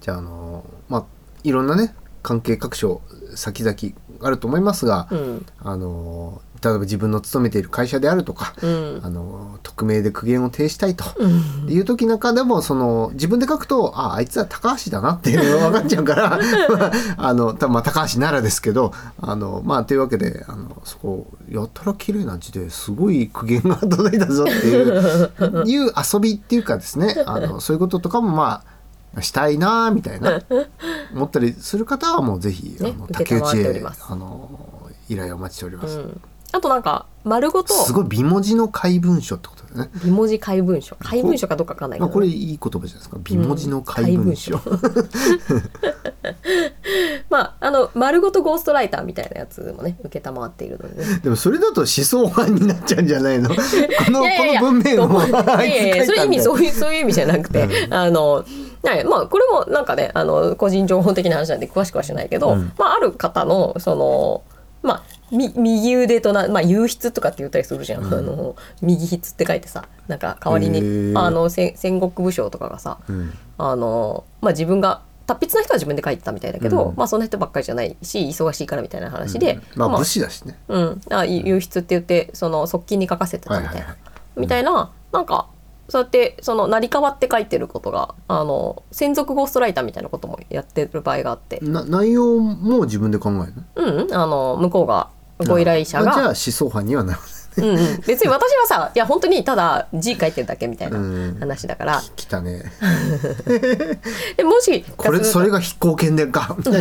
[0.01, 1.05] じゃああのまあ
[1.45, 3.03] いろんなね関係各所
[3.35, 3.77] 先々
[4.23, 5.47] あると思いますが、うん。
[5.59, 9.01] あの例えば自分の勤めている会社であるとか、うん。
[9.05, 11.71] あの匿名で苦言を呈したいとうん。
[11.71, 28.63] いう時なんかでもその自分で書くとああいつは高橋だなっていうのが 分かっちゃうからまああの多分まあ高橋ならですけどあのまあというわけであのそこやたら綺麗な字ですごい苦言が届いたぞっていう いう遊びっていうかですねあのそういうこととかもま
[29.17, 30.43] あしたいなみたいな
[31.15, 34.51] 思ったりする方はもうぜひ、ねあの竹内へあの
[35.09, 35.99] 依頼をお待ちしております。
[35.99, 36.21] うん
[36.53, 37.75] あとなんか丸ごと。
[37.75, 39.91] すごい美文字の怪文書ってことだね。
[40.05, 40.95] 美文字怪文書。
[40.97, 43.19] 怪文書かどうかわかんないけまあ、ど、これいい言葉じゃないですか。
[43.23, 44.61] 美文字の怪文書。
[47.29, 51.21] まああの丸ごとゴーストライターみたいなやつもね承っているのでね。
[51.23, 53.49] でもそれだと思想犯になっちゃうんじゃないの？
[53.51, 54.23] この
[54.61, 58.45] 文面をいやいやいや それ意味そうういうそういう意味じゃなくて、あの
[58.85, 62.73] はいまあこれもなんかねあの個人情報的な話なんで詳しくはしないけど、うん。
[62.79, 64.43] まあある方のその
[64.83, 71.13] まあみ右腕とな、まあ、右筆とかって言ったりするじゃん、あの右筆って書いてさなんか代わりに。
[71.17, 73.33] あの戦戦国武将とかがさうん。
[73.59, 76.97] あの、まあ、自分が達筆な人は自分で書いてたみたいだけど、うん。
[76.97, 80.57] まあそんな人ばっかりじゃないし忙しいからみたいな話で、まあ武士だしね。
[80.69, 84.41] うん、あ輸出って言ってその側近に書かせてたみたいな、はいはいはい。
[84.41, 85.49] みたいななんか
[85.89, 93.55] そうやってその成り代わって書いてることがあの専属ゴーストライターみたいなこともやってる場合があって、な内容も自分で考える
[93.85, 94.03] の？
[94.03, 97.21] うん、あの向こうがご依頼者あじゃあが、思想犯にはなる
[97.59, 101.37] うんうん、別に私はさいや本当にただ字書いてるだけみたいなうん。
[101.41, 102.65] 話だから、来たね。
[104.37, 106.79] でもしこれそれが筆行剣でかでも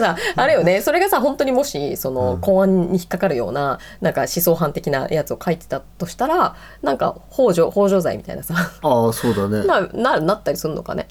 [0.00, 0.82] さ あれよね。
[0.82, 8.54] それがさ本当にもしその公安に引っかかるようななんか思想犯的なやつを書いてたとしたらなんか幇助幇助罪みたいなさ。
[8.82, 9.64] ああそうだね。
[9.64, 11.06] なななったりするのかね。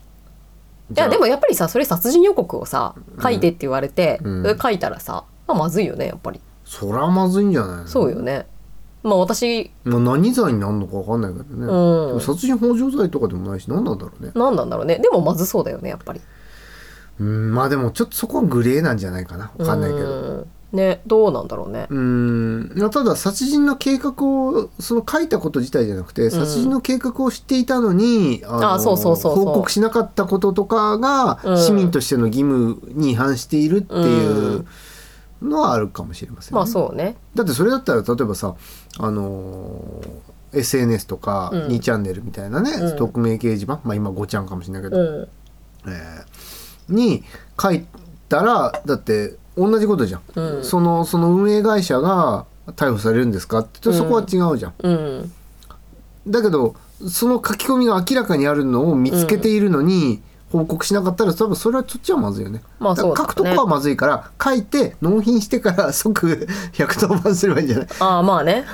[0.93, 4.43] いやでもやっぱりさそれ殺人予告をさ書いてって言われて、うん。
[4.43, 6.41] それ書いたらさ、まあ、まずいよねやっぱり。
[6.65, 7.87] そりゃまずいんじゃないの？
[7.87, 8.45] そうよね。
[9.03, 12.07] まあ私まあ何罪になるのかわかんないけどね、うん。
[12.07, 14.31] でも殺人幇助罪とかでもないし何なんだろうね。
[14.35, 14.99] 何なんだろうね。
[14.99, 16.21] でもまずそうだよねやっぱり。
[17.19, 19.51] うんまあでもちょっとそこはグレーなんじゃないかな。
[19.57, 20.05] わかんないけど。
[20.05, 20.11] う
[20.73, 20.77] ん。
[20.77, 21.87] ねどうなんだろうね。
[21.89, 22.89] うん。
[22.91, 29.45] ただ殺人の計画をその書いたこと自体じゃなくて、殺人の計画を知っていたのにあのあそうそうそうそう。
[29.45, 31.57] 報告しなかったこととかが、うん。
[31.57, 34.65] 市民としての義務に違反しているっていう
[35.41, 37.15] のはあるかもしれませんね、まあそうね。
[37.35, 38.55] だってそれだったら例えばさ
[38.99, 41.67] あのー SNS とかうん。
[41.67, 42.97] 2チャンネルみたいなね、うん。
[42.97, 45.29] 匿名掲示板まあ今5ちゃんかもしれないけど、う
[45.85, 45.89] ん。
[45.89, 47.23] えーに
[47.61, 47.85] 書い
[48.29, 50.63] たらだって同じことじゃん、うん。
[50.63, 55.31] そのその運営会社が逮捕されるんですかってそこは違うじゃん、うん。
[56.27, 56.75] だけど
[57.09, 60.21] その書き込みが明らかにあるのを見つけているのに、
[60.59, 62.61] 報告しなかったら多分それはそっちはまずいよね。
[62.79, 63.27] まあそうだね。
[63.27, 67.87] 書くとこはまずいから書いて納品してから 即110番すればいいんじゃない？
[67.99, 68.65] ああまあね。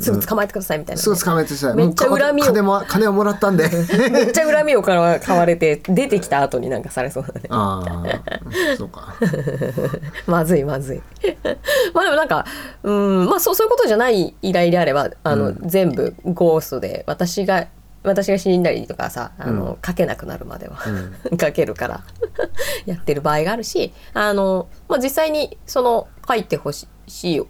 [0.00, 2.46] すぐ捕まえてくださいみたいなね、すぐ捕まえてさめっちゃ恨みを。
[2.46, 3.68] 金も金をもらったんで。
[4.10, 7.42] めっちゃ恨みを買われて出てきた後になんかされそうだね。
[7.50, 9.14] ああそうか。
[10.26, 11.02] まずいまずい。
[11.94, 12.44] まあでもなんか
[12.82, 17.66] うんまあそうそういうことじゃない依頼であればあの、全部ゴーストで私が
[18.02, 20.78] 私が死んだりとかさあの、書けなくなるまでは、
[21.40, 22.04] 書けるから。
[22.86, 26.88] やってる場合があるしあの、まあ、実際にその書いてほし
[27.22, 27.40] い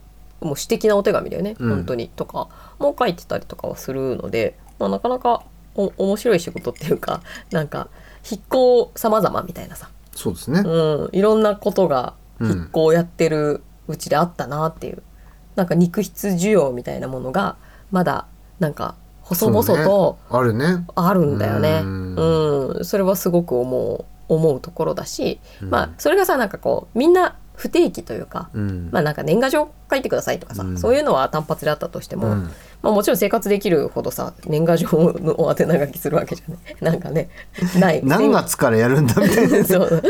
[0.40, 1.70] もう詩的なお手紙だよね、うん。
[1.76, 2.08] 本当に。
[2.08, 2.48] とか
[2.78, 5.44] もう書いてたりとかはするので、まあ、なかなか
[5.74, 7.88] お面白い仕事っていうか なんか
[8.24, 9.88] 筆行様々みたいなさ。
[10.14, 12.48] そうですね、うん、いろんなことがうん。
[12.48, 15.02] 筆行やってるうちであったなっていう、
[15.54, 17.56] なんか肉筆需要みたいなものが
[17.90, 18.26] まだ
[18.58, 19.84] なんか細々そうね。
[19.84, 20.84] とあるね。
[20.94, 21.80] あるんだよね。
[21.82, 22.80] ううん。
[22.80, 28.88] ん、それはすごく思う思うところだし、まあそれがさなんかこうみんな不定期というか、うん。
[28.90, 30.78] まあなんか年賀状書いてくださいとかさ、うん。
[30.78, 32.42] そういうのは単発であったとしても、うん。
[32.82, 37.28] まあもちろん生活できるほどさ年賀状の宛名書きするわけじゃない なんかね
[37.78, 38.00] ない。
[38.04, 40.02] 何月からやるんだみたいな そう。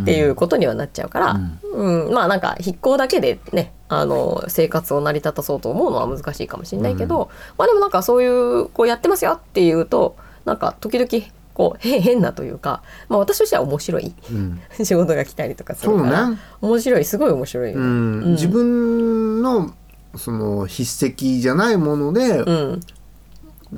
[0.00, 1.40] っていうことにはなっちゃうから、
[1.74, 2.12] うん。
[2.12, 11.08] まあなんか筆行だけでねあの生活を成り立たそうと思うのは難しいかもしれないけど、まあでもなんかそういうこうやってますよっていうとなんか時々
[11.60, 14.60] こうへ変なというか、まあ、私としては面白いうん。
[14.82, 16.38] 仕事が来たりとかするから、ね。
[16.62, 17.86] 面白いすごい面白いようね。
[17.86, 18.32] ん。
[18.32, 19.74] 自分の
[20.16, 22.80] その筆跡じゃないもので、うん。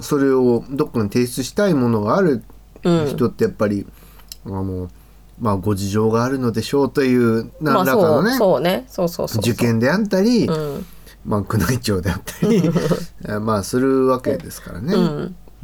[0.00, 2.44] それをどっかに提出したいものがある
[2.84, 3.08] うん。
[3.08, 3.84] 人ってやっぱり、
[4.46, 4.88] あの
[5.40, 8.84] まあご事情があるのでしょうというまあ何らかのね,、そうそうね。
[8.86, 10.86] そうそう受験であったり、うん。
[11.24, 12.62] まあ宮内庁であったり
[13.28, 14.94] え まあするわけですからね。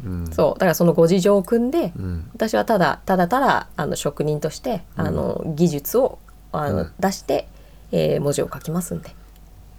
[0.05, 0.25] うん。
[0.25, 0.59] うんそう。
[0.59, 2.31] だからそのご事情を組んで、うん。
[2.35, 6.19] 私はただただただあの職人として、あの技術を
[6.53, 6.93] あの、うん。
[6.99, 7.49] 出して、
[7.93, 9.15] えー文字を書きますんで。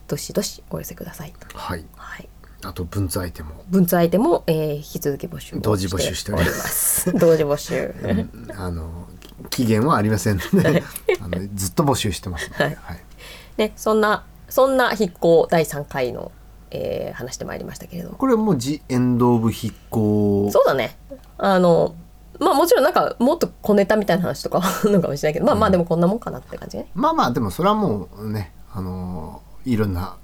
[0.07, 2.27] どしどしお寄せくださいと、はい、はい、
[2.63, 3.63] あと文在でも。
[3.69, 7.13] 文通相手も、えー引き続き募集を同時募集しております。
[7.17, 7.93] 同時募集。
[8.57, 9.07] あの
[9.51, 10.83] 期限はありませんので
[11.21, 12.75] あのずっと募集してますので、はい。
[12.81, 12.99] はい。
[13.57, 16.31] ねそんなそんな筆行第3回の、
[16.71, 18.17] えー話してまいりましたけれども。
[18.17, 20.97] これもうジ・エンド・オブ・筆行そうだね。
[21.37, 21.95] あの
[22.39, 26.87] まあもちろんなんかもっと小ネタみたいな話とかはあるのかもしれないけどまあまあでもこんなもんかなって感じね。
[26.93, 30.15] まあまあでもそれはもうねあのいろんな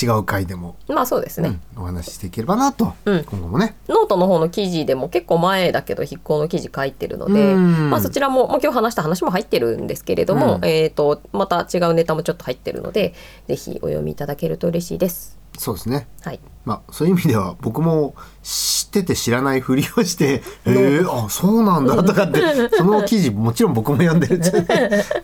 [0.00, 1.82] 違う回でも、まあそうですね、うん。
[1.82, 3.24] お話ししていければなと、うん。
[3.24, 3.76] 今後もね。
[3.88, 7.90] ノートの方の記事でも結構前だけど筆行の記事書いてるので、うん。
[7.90, 10.64] まあ、そちらも、まあ、今日話した話も入ってるんですけれども、うん。
[10.64, 13.14] えー、とまた違うネタもちょっと入ってるので
[13.48, 15.40] ぜひお読みいただけると嬉しいです。
[15.58, 16.06] そうですね。
[16.22, 22.40] はい、まあそういう意味では僕も知ってて知らないふりをして「えー、あそうなんだ」とかって
[22.76, 24.50] その記事もちろん僕も読んでるんで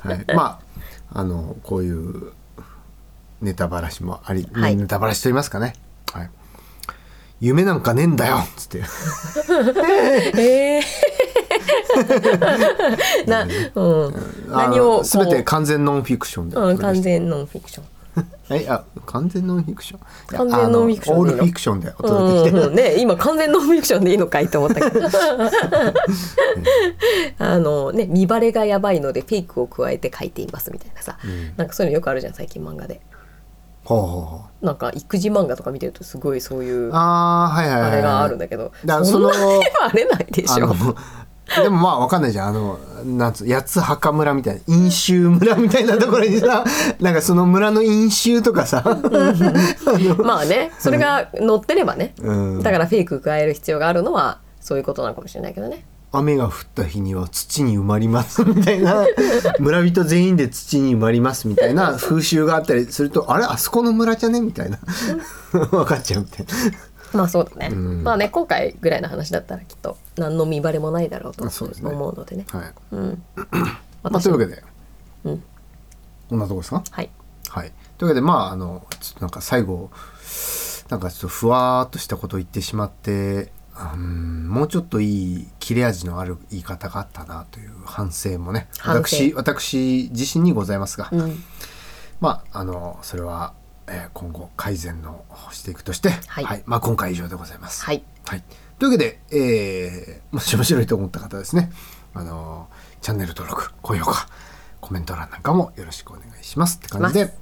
[0.00, 0.60] はい、ま
[1.12, 2.32] ああのこういう
[3.40, 4.76] ネタばらしもあり、はい。
[4.76, 5.74] ネタばらしと言いますかね、
[6.12, 6.30] はい、
[7.40, 8.78] 夢なんかねえんだよっつって。
[10.40, 10.82] えー。
[13.28, 14.14] な、うん、
[14.50, 17.84] 何をすべて完全ノンフィクションで、うん、完全ノンフィクション。
[18.48, 20.00] はい、あ完全ノンフィクション？
[20.36, 25.06] 完全ノンフィクションオールフィクションでおう届けして、んうんね、今完全ノンフィクションでいいのかいと思ったけど。
[27.38, 31.18] あのね見バレがやばいのでフェイクを加えて書いていますみたいなさ、
[31.56, 33.00] なんかそういうのよくあるじゃん最近漫画で
[33.86, 37.92] ほうほうほうなんか育児漫画とか見てるとすごいそういうあーはいはいはいはい。
[37.92, 40.74] あれがあるんだけど、あれないでしょ。
[41.62, 42.48] でもまあわかんないじゃん。
[42.48, 46.64] あのなんつう八つ墓村みたいな飲酒村みたいなところにさ
[47.00, 48.82] なんかその村の飲酒とかさ、
[50.24, 52.62] まあねそれが載ってればね、うん。
[52.62, 55.84] だからフェイク加える必要があるのはそういうことなのかもしれないけどね
[56.16, 59.06] 雨が降った日には土に埋まりますみたいな
[59.60, 63.44] 村人全員で土に埋まりますみたいな風習があったりするとあれ？
[63.44, 64.40] あそこの村じゃね？
[64.40, 64.78] みたいな。
[65.52, 66.52] 分かっちゃうみたいな。
[67.12, 68.02] まあそうだね、ん。
[68.04, 71.90] まあね今回ぐらいの話だったらきっと何の見バレもないだろうとそうですね。
[71.90, 72.46] 思うのでね。
[72.50, 72.72] はい。
[72.92, 73.22] うん。
[74.02, 74.62] まあ、というわけで、
[75.24, 75.42] うん。
[76.28, 76.82] こんなとこですか？
[76.90, 77.10] はい。
[77.48, 77.72] はい。
[77.98, 79.90] というわけで、まあ、あの、ちょっとなんか最後、
[80.90, 83.50] なんかちょっとふわーっとしたことを言ってしまって、
[83.94, 91.42] うん、もうちょっといい切れ味のある言い方があったなという反省もね、私、私自身にございますが、うん。
[92.20, 93.54] まあ、あの、それは、
[93.86, 96.62] えー今後改善のしていくとして、はい。
[96.64, 97.84] まあ、今回以上でございます。
[97.84, 98.02] はい。
[98.24, 98.42] はい。
[98.78, 101.70] というわけで、えー、もし面白いと思った方はですね、
[102.14, 104.26] あのーチャンネル登録、高評価、
[104.80, 107.32] コメント欄なんかもよろしくお願いしますって感じで、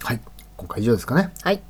[0.00, 0.20] はい。
[0.56, 1.32] 今回以上ですかね。
[1.42, 1.62] はい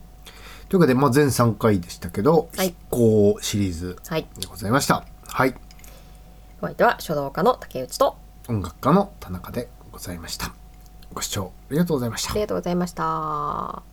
[0.73, 5.05] というわけで、まあ、全3回でしたけど、はい筆行シリーズはいでございました。
[5.27, 5.55] はい。
[6.63, 8.17] お相手は書道家の竹内と
[8.49, 10.55] 音楽家の田中でございました。
[11.13, 12.41] ご視聴ありがとうございましたあり。
[12.41, 13.92] がとうございました。